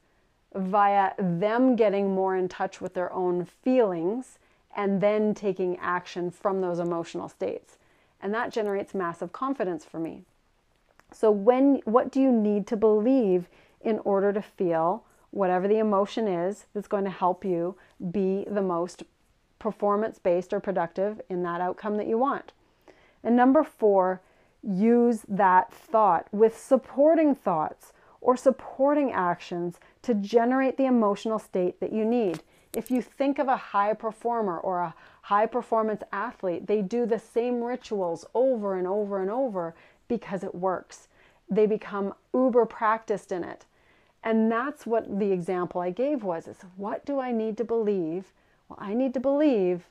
via 0.55 1.13
them 1.19 1.77
getting 1.77 2.15
more 2.15 2.37
in 2.37 2.49
touch 2.49 2.81
with 2.81 2.95
their 2.95 3.13
own 3.13 3.45
feelings 3.45 4.39
and 4.77 5.01
then 5.01 5.35
taking 5.35 5.77
action 5.79 6.31
from 6.31 6.61
those 6.61 6.79
emotional 6.79 7.29
states. 7.29 7.79
And 8.21 8.35
that 8.35 8.53
generates 8.53 8.95
massive 8.95 9.33
confidence 9.33 9.85
for 9.85 9.99
me. 9.99 10.23
So 11.13 11.31
when 11.31 11.77
what 11.85 12.11
do 12.11 12.21
you 12.21 12.31
need 12.31 12.67
to 12.69 12.77
believe 12.77 13.49
in 13.81 13.99
order 14.01 14.33
to 14.33 14.43
feel 14.43 15.05
whatever 15.31 15.69
the 15.69 15.79
emotion 15.79 16.27
is 16.27 16.67
that's 16.75 16.89
going 16.89 17.05
to 17.05 17.11
help 17.11 17.45
you 17.45 17.77
be 18.11 18.45
the 18.51 18.63
most 18.63 19.03
performance 19.59 20.19
based 20.19 20.53
or 20.53 20.61
productive 20.61 21.21
in 21.29 21.43
that 21.43 21.61
outcome 21.61 21.97
that 21.97 22.09
you 22.09 22.19
want? 22.19 22.53
And 23.23 23.37
number 23.37 23.63
4, 23.65 24.21
use 24.63 25.25
that 25.29 25.73
thought 25.73 26.27
with 26.33 26.59
supporting 26.59 27.35
thoughts 27.35 27.93
or 28.21 28.37
supporting 28.37 29.13
actions 29.13 29.79
to 30.03 30.15
generate 30.15 30.77
the 30.77 30.87
emotional 30.87 31.39
state 31.39 31.81
that 31.81 31.93
you 31.93 32.05
need. 32.05 32.43
If 32.75 32.91
you 32.91 33.01
think 33.01 33.39
of 33.39 33.49
a 33.49 33.57
high 33.57 33.95
performer 33.95 34.59
or 34.59 34.81
a 34.81 34.95
high 35.23 35.47
performance 35.47 36.03
athlete, 36.13 36.67
they 36.67 36.83
do 36.83 37.07
the 37.07 37.19
same 37.19 37.63
rituals 37.63 38.25
over 38.35 38.77
and 38.77 38.87
over 38.87 39.21
and 39.21 39.31
over 39.31 39.75
because 40.07 40.43
it 40.43 40.55
works. 40.55 41.09
They 41.49 41.67
become 41.67 42.15
uber 42.35 42.67
practiced 42.67 43.33
in 43.33 43.45
it. 43.45 43.65
And 44.23 44.51
that's 44.51 44.87
what 44.87 45.19
the 45.19 45.33
example 45.33 45.81
I 45.81 45.91
gave 45.91 46.23
was 46.23 46.49
is 46.49 46.59
what 46.77 47.07
do 47.07 47.21
I 47.21 47.33
need 47.33 47.57
to 47.59 47.65
believe? 47.65 48.33
Well, 48.69 48.79
I 48.81 48.95
need 48.95 49.15
to 49.15 49.21
believe 49.21 49.85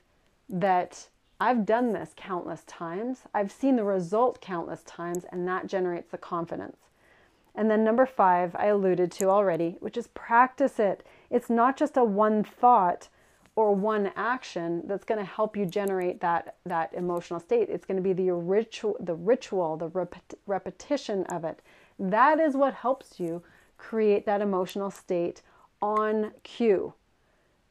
that 0.48 1.08
I've 1.40 1.64
done 1.64 1.92
this 1.92 2.12
countless 2.16 2.64
times. 2.66 3.20
I've 3.32 3.52
seen 3.52 3.76
the 3.76 3.84
result 3.84 4.40
countless 4.40 4.82
times 4.82 5.24
and 5.30 5.46
that 5.48 5.66
generates 5.66 6.10
the 6.10 6.18
confidence. 6.18 6.76
And 7.54 7.70
then 7.70 7.84
number 7.84 8.06
5 8.06 8.54
I 8.56 8.66
alluded 8.66 9.10
to 9.12 9.30
already, 9.30 9.76
which 9.80 9.96
is 9.96 10.08
practice 10.08 10.78
it. 10.78 11.04
It's 11.30 11.50
not 11.50 11.76
just 11.76 11.96
a 11.96 12.04
one 12.04 12.44
thought 12.44 13.08
or 13.58 13.74
one 13.74 14.12
action 14.14 14.82
that's 14.86 15.04
going 15.04 15.18
to 15.18 15.24
help 15.24 15.56
you 15.56 15.66
generate 15.66 16.20
that 16.20 16.54
that 16.64 16.94
emotional 16.94 17.40
state 17.40 17.68
it's 17.68 17.84
going 17.84 17.96
to 17.96 18.02
be 18.02 18.12
the 18.12 18.30
ritual 18.32 18.96
the 19.00 19.16
ritual 19.16 19.76
the 19.76 19.88
rep- 19.88 20.32
repetition 20.46 21.24
of 21.24 21.42
it 21.42 21.60
that 21.98 22.38
is 22.38 22.54
what 22.54 22.72
helps 22.72 23.18
you 23.18 23.42
create 23.78 24.26
that 24.26 24.42
emotional 24.42 24.90
state 24.90 25.42
on 25.80 26.32
cue. 26.42 26.92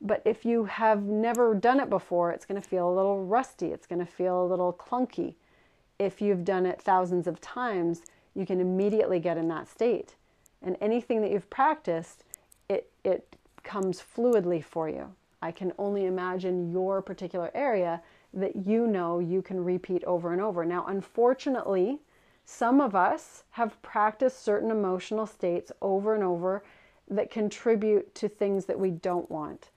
But 0.02 0.22
if 0.26 0.46
you 0.46 0.66
have 0.66 1.04
never 1.04 1.54
done 1.54 1.80
it 1.80 1.90
before 1.90 2.32
it's 2.32 2.46
going 2.46 2.62
to 2.62 2.68
feel 2.68 2.90
a 2.90 2.94
little 2.96 3.26
rusty 3.26 3.68
it's 3.68 3.88
going 3.88 4.00
to 4.00 4.12
feel 4.12 4.44
a 4.44 4.48
little 4.48 4.74
clunky. 4.74 5.36
If 6.00 6.22
you've 6.22 6.46
done 6.46 6.66
it 6.66 6.82
thousands 6.82 7.28
of 7.28 7.42
times 7.42 8.04
you 8.34 8.46
can 8.46 8.60
immediately 8.60 9.20
get 9.20 9.38
in 9.38 9.48
that 9.50 9.68
state. 9.68 10.16
And 10.62 10.78
anything 10.82 11.22
that 11.22 11.32
you've 11.32 11.50
practiced 11.50 12.24
it 12.70 12.90
it 13.04 13.36
comes 13.64 14.02
fluidly 14.02 14.64
for 14.64 14.88
you. 14.88 15.14
I 15.42 15.52
can 15.52 15.74
only 15.78 16.06
imagine 16.06 16.72
your 16.72 17.02
particular 17.02 17.52
area 17.54 18.02
that 18.34 18.66
you 18.66 18.88
know 18.88 19.20
you 19.20 19.42
can 19.42 19.64
repeat 19.64 20.04
over 20.06 20.32
and 20.32 20.42
over. 20.42 20.66
Now, 20.66 20.86
unfortunately, 20.88 22.00
some 22.50 22.82
of 22.82 22.96
us 22.96 23.44
have 23.52 23.82
practiced 23.84 24.42
certain 24.42 24.72
emotional 24.72 25.28
states 25.28 25.72
over 25.82 26.16
and 26.16 26.24
over 26.24 26.64
that 27.10 27.30
contribute 27.30 28.16
to 28.16 28.30
things 28.30 28.66
that 28.66 28.80
we 28.80 28.90
don't 28.90 29.30
want. 29.30 29.70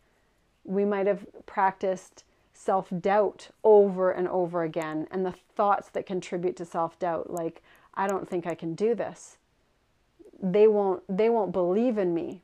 We 0.65 0.85
might 0.85 1.09
have 1.09 1.27
practiced 1.47 2.25
self 2.53 2.89
doubt 3.01 3.49
over 3.65 4.13
and 4.13 4.29
over 4.29 4.63
again, 4.63 5.09
and 5.11 5.27
the 5.27 5.33
thoughts 5.57 5.89
that 5.91 6.07
contribute 6.07 6.57
to 6.57 6.65
self 6.65 6.99
doubt, 7.01 7.31
like, 7.31 7.63
I 7.95 8.07
don't 8.07 8.29
think 8.29 8.47
I 8.47 8.55
can 8.55 8.75
do 8.77 8.95
this. 8.95 9.39
they 10.43 10.67
won't 10.69 11.03
they 11.09 11.29
won't 11.29 11.53
believe 11.53 11.99
in 11.99 12.15
me. 12.15 12.43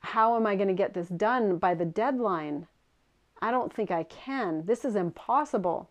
How 0.00 0.36
am 0.36 0.46
I 0.46 0.56
going 0.56 0.68
to 0.68 0.74
get 0.74 0.94
this 0.94 1.08
done 1.08 1.58
by 1.58 1.74
the 1.74 1.84
deadline? 1.84 2.66
I 3.42 3.50
don't 3.50 3.72
think 3.72 3.90
I 3.90 4.04
can. 4.04 4.66
This 4.66 4.84
is 4.84 4.96
impossible. 4.96 5.90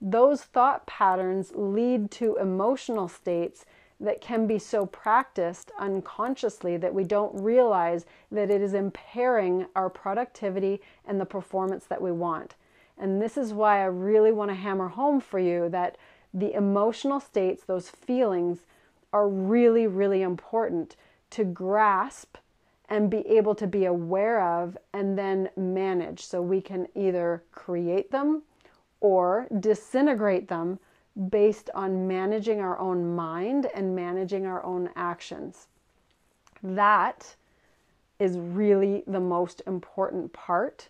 Those 0.00 0.42
thought 0.42 0.86
patterns 0.86 1.52
lead 1.54 2.10
to 2.12 2.36
emotional 2.36 3.08
states 3.08 3.64
that 4.00 4.20
can 4.20 4.46
be 4.46 4.58
so 4.58 4.86
practiced 4.86 5.72
unconsciously 5.78 6.76
that 6.76 6.94
we 6.94 7.02
don't 7.02 7.42
realize 7.42 8.06
that 8.30 8.50
it 8.50 8.60
is 8.60 8.74
impairing 8.74 9.66
our 9.74 9.90
productivity 9.90 10.80
and 11.04 11.20
the 11.20 11.26
performance 11.26 11.86
that 11.86 12.00
we 12.00 12.12
want. 12.12 12.54
And 12.96 13.20
this 13.20 13.36
is 13.36 13.52
why 13.52 13.80
I 13.80 13.86
really 13.86 14.32
want 14.32 14.50
to 14.50 14.54
hammer 14.54 14.88
home 14.88 15.20
for 15.20 15.38
you 15.38 15.68
that 15.70 15.98
the 16.32 16.52
emotional 16.54 17.18
states, 17.18 17.64
those 17.64 17.90
feelings, 17.90 18.66
are 19.12 19.28
really, 19.28 19.86
really 19.86 20.22
important 20.22 20.94
to 21.30 21.44
grasp 21.44 22.36
and 22.88 23.10
be 23.10 23.26
able 23.26 23.54
to 23.54 23.66
be 23.66 23.84
aware 23.84 24.40
of 24.42 24.78
and 24.92 25.18
then 25.18 25.48
manage 25.56 26.24
so 26.24 26.40
we 26.40 26.60
can 26.60 26.86
either 26.94 27.42
create 27.52 28.10
them 28.10 28.42
or 29.00 29.46
disintegrate 29.60 30.48
them 30.48 30.78
based 31.30 31.70
on 31.74 32.06
managing 32.06 32.60
our 32.60 32.78
own 32.78 33.14
mind 33.14 33.66
and 33.74 33.94
managing 33.94 34.46
our 34.46 34.64
own 34.64 34.88
actions. 34.96 35.66
That 36.62 37.34
is 38.18 38.38
really 38.38 39.04
the 39.06 39.20
most 39.20 39.62
important 39.66 40.32
part 40.32 40.88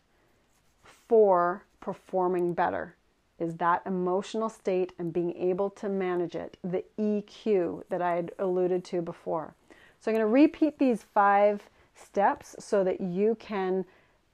for 1.09 1.65
performing 1.81 2.53
better 2.55 2.95
is 3.39 3.55
that 3.55 3.83
emotional 3.87 4.49
state 4.49 4.93
and 4.99 5.13
being 5.13 5.35
able 5.37 5.71
to 5.71 5.89
manage 5.89 6.35
it, 6.35 6.57
the 6.65 6.85
EQ 6.99 7.85
that 7.89 8.03
I 8.03 8.17
had 8.17 8.33
alluded 8.39 8.85
to 8.87 9.01
before. 9.01 9.55
So 10.01 10.11
I'm 10.11 10.17
going 10.17 10.27
to 10.27 10.33
repeat 10.33 10.79
these 10.79 11.05
five 11.15 11.63
steps 11.95 12.57
so 12.59 12.83
that 12.85 13.01
you 13.01 13.37
can 13.37 13.85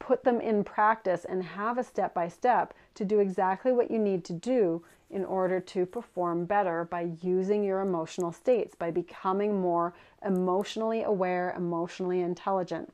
put 0.05 0.23
them 0.23 0.39
in 0.39 0.63
practice 0.63 1.25
and 1.25 1.43
have 1.43 1.79
a 1.79 1.83
step 1.83 2.13
by 2.13 2.29
step 2.29 2.75
to 2.95 3.07
do 3.07 3.21
exactly 3.21 3.73
what 3.73 3.91
you 3.91 3.99
need 3.99 4.23
to 4.23 4.35
do 4.35 4.85
in 5.09 5.25
order 5.25 5.59
to 5.59 5.87
perform 5.87 6.45
better 6.45 6.85
by 6.85 7.09
using 7.23 7.65
your 7.65 7.81
emotional 7.81 8.31
states, 8.31 8.75
by 8.75 8.91
becoming 8.91 9.59
more 9.59 9.95
emotionally 10.23 11.05
aware, 11.05 11.55
emotionally 11.57 12.21
intelligent. 12.21 12.93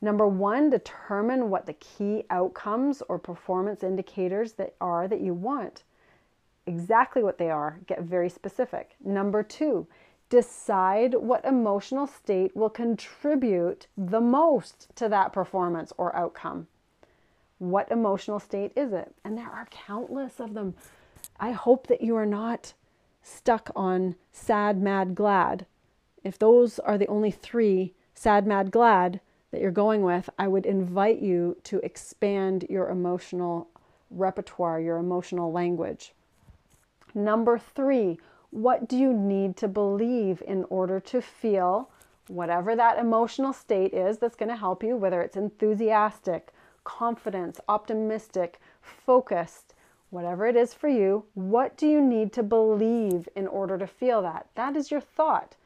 Number 0.00 0.28
one, 0.28 0.70
determine 0.70 1.50
what 1.50 1.66
the 1.66 1.72
key 1.72 2.22
outcomes 2.30 3.02
or 3.08 3.18
performance 3.18 3.82
indicators 3.82 4.52
that 4.52 4.76
are 4.80 5.08
that 5.08 5.20
you 5.20 5.34
want. 5.34 5.82
Exactly 6.66 7.24
what 7.24 7.38
they 7.38 7.50
are, 7.50 7.80
get 7.86 8.02
very 8.02 8.28
specific. 8.28 8.94
Number 9.04 9.42
two, 9.42 9.88
decide 10.28 11.14
what 11.14 11.44
emotional 11.44 12.06
state 12.06 12.54
will 12.54 12.70
contribute 12.70 13.86
the 13.96 14.20
most 14.20 14.88
to 14.96 15.08
that 15.08 15.32
performance 15.32 15.92
or 15.96 16.14
outcome. 16.14 16.66
What 17.58 17.90
emotional 17.90 18.38
state 18.38 18.72
is 18.76 18.92
it? 18.92 19.14
And 19.24 19.36
there 19.36 19.50
are 19.50 19.66
countless 19.70 20.38
of 20.38 20.54
them. 20.54 20.74
I 21.40 21.52
hope 21.52 21.86
that 21.86 22.02
you 22.02 22.14
are 22.16 22.26
not 22.26 22.74
stuck 23.22 23.70
on 23.74 24.14
sad, 24.32 24.80
mad, 24.80 25.14
glad. 25.14 25.66
If 26.22 26.38
those 26.38 26.78
are 26.78 26.98
the 26.98 27.06
only 27.08 27.30
three, 27.30 27.94
sad, 28.14 28.46
mad, 28.46 28.70
glad, 28.70 29.20
that 29.50 29.60
you're 29.60 29.70
going 29.70 30.02
with, 30.02 30.28
I 30.38 30.46
would 30.46 30.66
invite 30.66 31.20
you 31.20 31.56
to 31.64 31.78
expand 31.78 32.66
your 32.68 32.90
emotional 32.90 33.68
repertoire, 34.10 34.80
your 34.80 34.98
emotional 34.98 35.52
language. 35.52 36.12
Number 37.14 37.58
three, 37.58 38.18
what 38.50 38.88
do 38.88 38.96
you 38.96 39.12
need 39.12 39.56
to 39.58 39.68
believe 39.68 40.42
in 40.46 40.64
order 40.70 41.00
to 41.00 41.20
feel 41.20 41.90
whatever 42.28 42.76
that 42.76 42.98
emotional 42.98 43.52
state 43.52 43.92
is 43.92 44.18
that's 44.18 44.36
going 44.36 44.48
to 44.48 44.56
help 44.56 44.82
you, 44.82 44.96
whether 44.96 45.22
it's 45.22 45.36
enthusiastic, 45.36 46.52
confidence, 46.84 47.60
optimistic, 47.68 48.60
focused, 48.80 49.74
whatever 50.10 50.46
it 50.46 50.56
is 50.56 50.72
for 50.72 50.88
you, 50.88 51.24
what 51.34 51.76
do 51.76 51.86
you 51.86 52.00
need 52.00 52.32
to 52.32 52.42
believe 52.42 53.28
in 53.36 53.46
order 53.46 53.76
to 53.76 53.86
feel 53.86 54.22
that? 54.22 54.46
That 54.54 54.76
is 54.76 54.90
your 54.90 55.00
thought. 55.00 55.56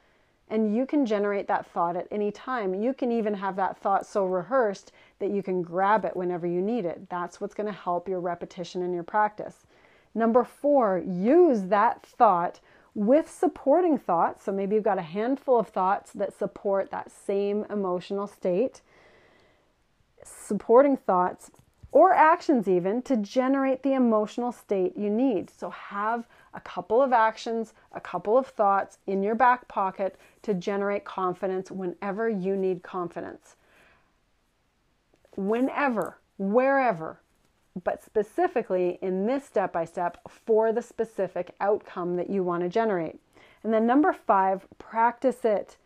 And 0.49 0.77
you 0.77 0.85
can 0.85 1.07
generate 1.07 1.47
that 1.49 1.67
thought 1.67 1.97
at 1.97 2.09
any 2.11 2.31
time. 2.31 2.75
You 2.75 2.93
can 2.93 3.11
even 3.11 3.35
have 3.35 3.57
that 3.57 3.79
thought 3.79 4.05
so 4.07 4.27
rehearsed 4.27 4.93
that 5.19 5.31
you 5.31 5.43
can 5.43 5.63
grab 5.63 6.05
it 6.05 6.17
whenever 6.17 6.47
you 6.47 6.61
need 6.61 6.85
it. 6.85 7.09
That's 7.09 7.41
what's 7.41 7.55
going 7.55 7.69
to 7.69 7.73
help 7.73 8.09
your 8.09 8.21
repetition 8.21 8.83
and 8.83 8.93
your 8.93 9.05
practice. 9.05 9.67
Number 10.15 10.45
four, 10.45 10.99
use 10.99 11.63
that 11.65 12.03
thought 12.03 12.61
with 12.95 13.31
supporting 13.31 13.99
thoughts. 13.99 14.45
So 14.45 14.53
maybe 14.53 14.75
you've 14.75 14.85
got 14.85 14.99
a 14.99 15.03
handful 15.03 15.59
of 15.59 15.69
thoughts 15.69 16.13
that 16.13 16.37
support 16.37 16.91
that 16.91 17.11
same 17.11 17.65
emotional 17.71 18.27
state, 18.27 18.83
supporting 20.25 20.97
thoughts 20.97 21.51
or 21.91 22.15
actions 22.15 22.69
even 22.69 23.03
to 23.03 23.17
generate 23.19 23.83
the 23.83 23.93
emotional 23.93 24.51
state 24.51 24.97
you 24.97 25.11
need. 25.11 25.51
So 25.51 25.71
have 25.71 26.27
a 26.55 26.61
couple 26.61 27.03
of 27.03 27.13
actions, 27.13 27.75
a 27.93 28.01
couple 28.01 28.37
of 28.37 28.47
thoughts 28.47 28.99
in 29.07 29.23
your 29.23 29.35
back 29.35 29.69
pocket 29.69 30.17
to 30.43 30.55
generate 30.55 31.05
confidence 31.05 31.71
whenever 31.71 32.29
you 32.29 32.57
need 32.57 32.83
confidence. 32.83 33.57
Whenever, 35.37 36.19
wherever, 36.39 37.21
but 37.85 38.03
specifically 38.03 38.99
in 39.03 39.27
this 39.27 39.45
step 39.45 39.73
by 39.73 39.85
step 39.85 40.19
for 40.29 40.73
the 40.73 40.83
specific 40.83 41.55
outcome 41.61 42.17
that 42.17 42.31
you 42.31 42.43
want 42.43 42.63
to 42.63 42.69
generate. 42.69 43.19
And 43.63 43.73
then 43.73 43.87
number 43.87 44.13
five, 44.13 44.67
practice 44.79 45.45
it. 45.45 45.77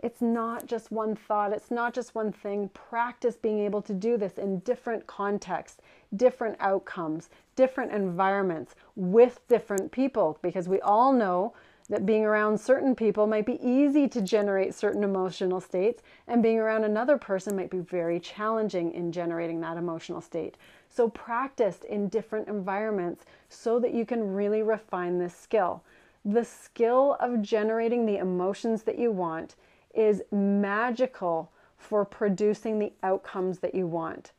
It's 0.00 0.22
not 0.22 0.66
just 0.66 0.92
one 0.92 1.16
thought, 1.16 1.52
it's 1.52 1.70
not 1.70 1.92
just 1.92 2.14
one 2.14 2.32
thing. 2.32 2.68
Practice 2.68 3.36
being 3.36 3.58
able 3.58 3.82
to 3.82 3.92
do 3.92 4.16
this 4.16 4.38
in 4.38 4.60
different 4.60 5.06
contexts, 5.06 5.82
different 6.14 6.56
outcomes, 6.60 7.30
different 7.56 7.92
environments 7.92 8.76
with 8.94 9.40
different 9.48 9.90
people 9.90 10.38
because 10.40 10.68
we 10.68 10.80
all 10.80 11.12
know 11.12 11.52
that 11.88 12.06
being 12.06 12.24
around 12.24 12.60
certain 12.60 12.94
people 12.94 13.26
might 13.26 13.46
be 13.46 13.58
easy 13.66 14.06
to 14.08 14.20
generate 14.20 14.74
certain 14.74 15.02
emotional 15.02 15.60
states, 15.60 16.02
and 16.26 16.42
being 16.42 16.58
around 16.58 16.84
another 16.84 17.16
person 17.16 17.56
might 17.56 17.70
be 17.70 17.78
very 17.78 18.20
challenging 18.20 18.92
in 18.92 19.10
generating 19.10 19.60
that 19.60 19.78
emotional 19.78 20.20
state. 20.20 20.56
So, 20.98 21.08
practice 21.08 21.82
in 21.88 22.08
different 22.08 22.48
environments 22.48 23.24
so 23.48 23.78
that 23.78 23.94
you 23.94 24.04
can 24.04 24.34
really 24.34 24.64
refine 24.64 25.20
this 25.20 25.32
skill. 25.32 25.84
The 26.24 26.44
skill 26.44 27.16
of 27.20 27.40
generating 27.40 28.04
the 28.04 28.16
emotions 28.16 28.82
that 28.82 28.98
you 28.98 29.12
want 29.12 29.54
is 29.94 30.24
magical 30.32 31.52
for 31.76 32.04
producing 32.04 32.80
the 32.80 32.92
outcomes 33.04 33.60
that 33.60 33.76
you 33.76 33.86
want. 33.86 34.32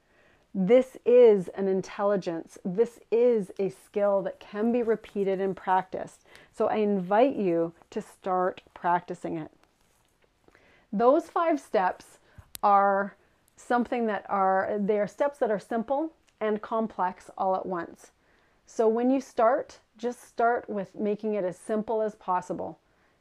This 0.53 0.97
is 1.05 1.47
an 1.55 1.69
intelligence. 1.69 2.57
This 2.65 2.99
is 3.09 3.53
a 3.57 3.69
skill 3.69 4.21
that 4.23 4.41
can 4.41 4.73
be 4.73 4.83
repeated 4.83 5.39
and 5.39 5.55
practiced. 5.55 6.25
So 6.51 6.67
I 6.67 6.75
invite 6.75 7.37
you 7.37 7.71
to 7.91 8.01
start 8.01 8.63
practicing 8.73 9.37
it. 9.37 9.51
Those 10.91 11.29
five 11.29 11.57
steps 11.61 12.17
are 12.61 13.15
something 13.55 14.07
that 14.07 14.25
are 14.27 14.77
they 14.77 14.99
are 14.99 15.07
steps 15.07 15.39
that 15.39 15.51
are 15.51 15.57
simple 15.57 16.11
and 16.39 16.61
complex 16.61 17.29
all 17.37 17.55
at 17.55 17.65
once. 17.65 18.11
So 18.65 18.87
when 18.87 19.09
you 19.09 19.19
start, 19.19 19.79
just 19.97 20.23
start 20.23 20.69
with 20.69 20.95
making 20.95 21.33
it 21.33 21.43
as 21.43 21.57
simple 21.57 22.01
as 22.01 22.15
possible. 22.15 22.79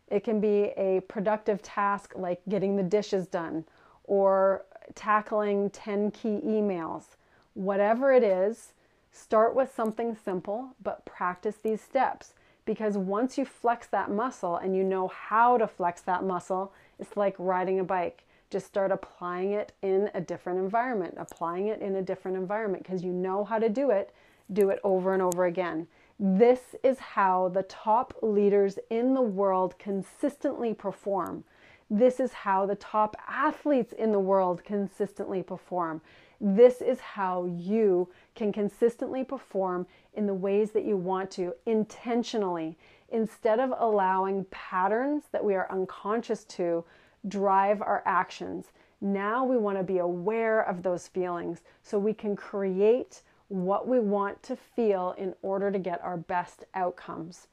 It 0.08 0.24
can 0.24 0.40
be 0.40 0.72
a 0.76 1.00
productive 1.08 1.62
task 1.62 2.12
like 2.16 2.40
getting 2.48 2.76
the 2.76 2.82
dishes 2.82 3.26
done 3.26 3.64
or 4.04 4.64
tackling 4.94 5.70
10 5.70 6.10
key 6.12 6.40
emails. 6.44 7.16
Whatever 7.54 8.12
it 8.12 8.22
is, 8.22 8.72
start 9.12 9.54
with 9.54 9.74
something 9.74 10.16
simple, 10.24 10.70
but 10.82 11.04
practice 11.04 11.56
these 11.56 11.80
steps 11.80 12.34
because 12.64 12.98
once 12.98 13.38
you 13.38 13.46
flex 13.46 13.86
that 13.86 14.10
muscle 14.10 14.56
and 14.56 14.76
you 14.76 14.84
know 14.84 15.08
how 15.08 15.56
to 15.56 15.66
flex 15.66 16.02
that 16.02 16.22
muscle, 16.22 16.72
it's 16.98 17.16
like 17.16 17.34
riding 17.38 17.80
a 17.80 17.84
bike 17.84 18.24
just 18.50 18.66
start 18.66 18.90
applying 18.90 19.52
it 19.52 19.72
in 19.82 20.10
a 20.14 20.20
different 20.20 20.58
environment, 20.58 21.14
applying 21.18 21.68
it 21.68 21.80
in 21.80 21.96
a 21.96 22.02
different 22.02 22.36
environment 22.36 22.82
because 22.82 23.02
you 23.02 23.12
know 23.12 23.44
how 23.44 23.58
to 23.58 23.68
do 23.68 23.90
it. 23.90 24.14
Do 24.52 24.70
it 24.70 24.80
over 24.82 25.12
and 25.12 25.22
over 25.22 25.44
again. 25.44 25.86
This 26.18 26.74
is 26.82 26.98
how 26.98 27.50
the 27.50 27.64
top 27.64 28.14
leaders 28.22 28.78
in 28.90 29.14
the 29.14 29.22
world 29.22 29.78
consistently 29.78 30.72
perform. 30.72 31.44
This 31.90 32.18
is 32.18 32.32
how 32.32 32.66
the 32.66 32.74
top 32.74 33.16
athletes 33.28 33.92
in 33.92 34.12
the 34.12 34.18
world 34.18 34.64
consistently 34.64 35.42
perform. 35.42 36.00
This 36.40 36.80
is 36.80 37.00
how 37.00 37.46
you 37.46 38.08
can 38.34 38.52
consistently 38.52 39.24
perform 39.24 39.86
in 40.14 40.26
the 40.26 40.34
ways 40.34 40.70
that 40.72 40.84
you 40.84 40.96
want 40.96 41.30
to 41.32 41.54
intentionally 41.66 42.76
instead 43.10 43.58
of 43.58 43.72
allowing 43.78 44.44
patterns 44.50 45.24
that 45.32 45.44
we 45.44 45.54
are 45.54 45.70
unconscious 45.70 46.44
to 46.44 46.84
drive 47.26 47.82
our 47.82 48.02
actions. 48.06 48.66
Now 49.00 49.44
we 49.44 49.56
want 49.56 49.78
to 49.78 49.84
be 49.84 49.98
aware 49.98 50.60
of 50.60 50.82
those 50.82 51.08
feelings 51.08 51.62
so 51.82 51.98
we 51.98 52.14
can 52.14 52.36
create 52.36 53.22
what 53.48 53.88
we 53.88 53.98
want 53.98 54.42
to 54.44 54.56
feel 54.56 55.14
in 55.16 55.34
order 55.42 55.70
to 55.70 55.78
get 55.78 56.02
our 56.02 56.16
best 56.16 56.64
outcomes. 56.74 57.48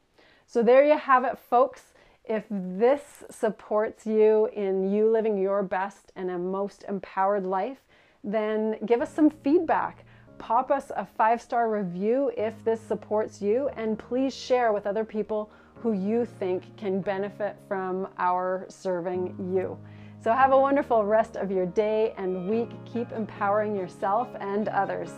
So, 0.47 0.62
there 0.62 0.86
you 0.86 0.97
have 0.97 1.23
it, 1.23 1.38
folks. 1.38 1.93
If 2.23 2.45
this 2.49 3.23
supports 3.30 4.06
you 4.06 4.47
in 4.54 4.91
you 4.91 5.10
living 5.10 5.38
your 5.38 5.63
best 5.63 6.12
and 6.15 6.30
a 6.32 6.38
most 6.38 6.84
empowered 6.88 7.45
life, 7.45 7.84
then 8.23 8.78
give 8.86 9.01
us 9.01 9.13
some 9.13 9.30
feedback. 9.30 10.06
Pop 10.38 10.71
us 10.71 10.91
a 10.95 11.06
five 11.06 11.41
star 11.41 11.69
review 11.69 12.32
if 12.36 12.63
this 12.63 12.82
supports 12.82 13.41
you, 13.41 13.69
and 13.75 13.97
please 13.97 14.36
share 14.36 14.73
with 14.73 14.86
other 14.86 15.06
people 15.06 15.51
who 15.76 15.94
you 15.94 16.26
think 16.26 16.76
can 16.78 17.02
benefit 17.02 17.58
from 17.68 18.08
our 18.18 18.66
serving 18.70 19.36
you. 19.54 19.78
So, 20.24 20.34
have 20.34 20.52
a 20.52 20.60
wonderful 20.60 21.06
rest 21.06 21.36
of 21.36 21.52
your 21.52 21.68
day 21.68 22.14
and 22.18 22.50
week. 22.50 22.70
Keep 22.86 23.12
empowering 23.12 23.76
yourself 23.76 24.28
and 24.40 24.68
others. 24.70 25.12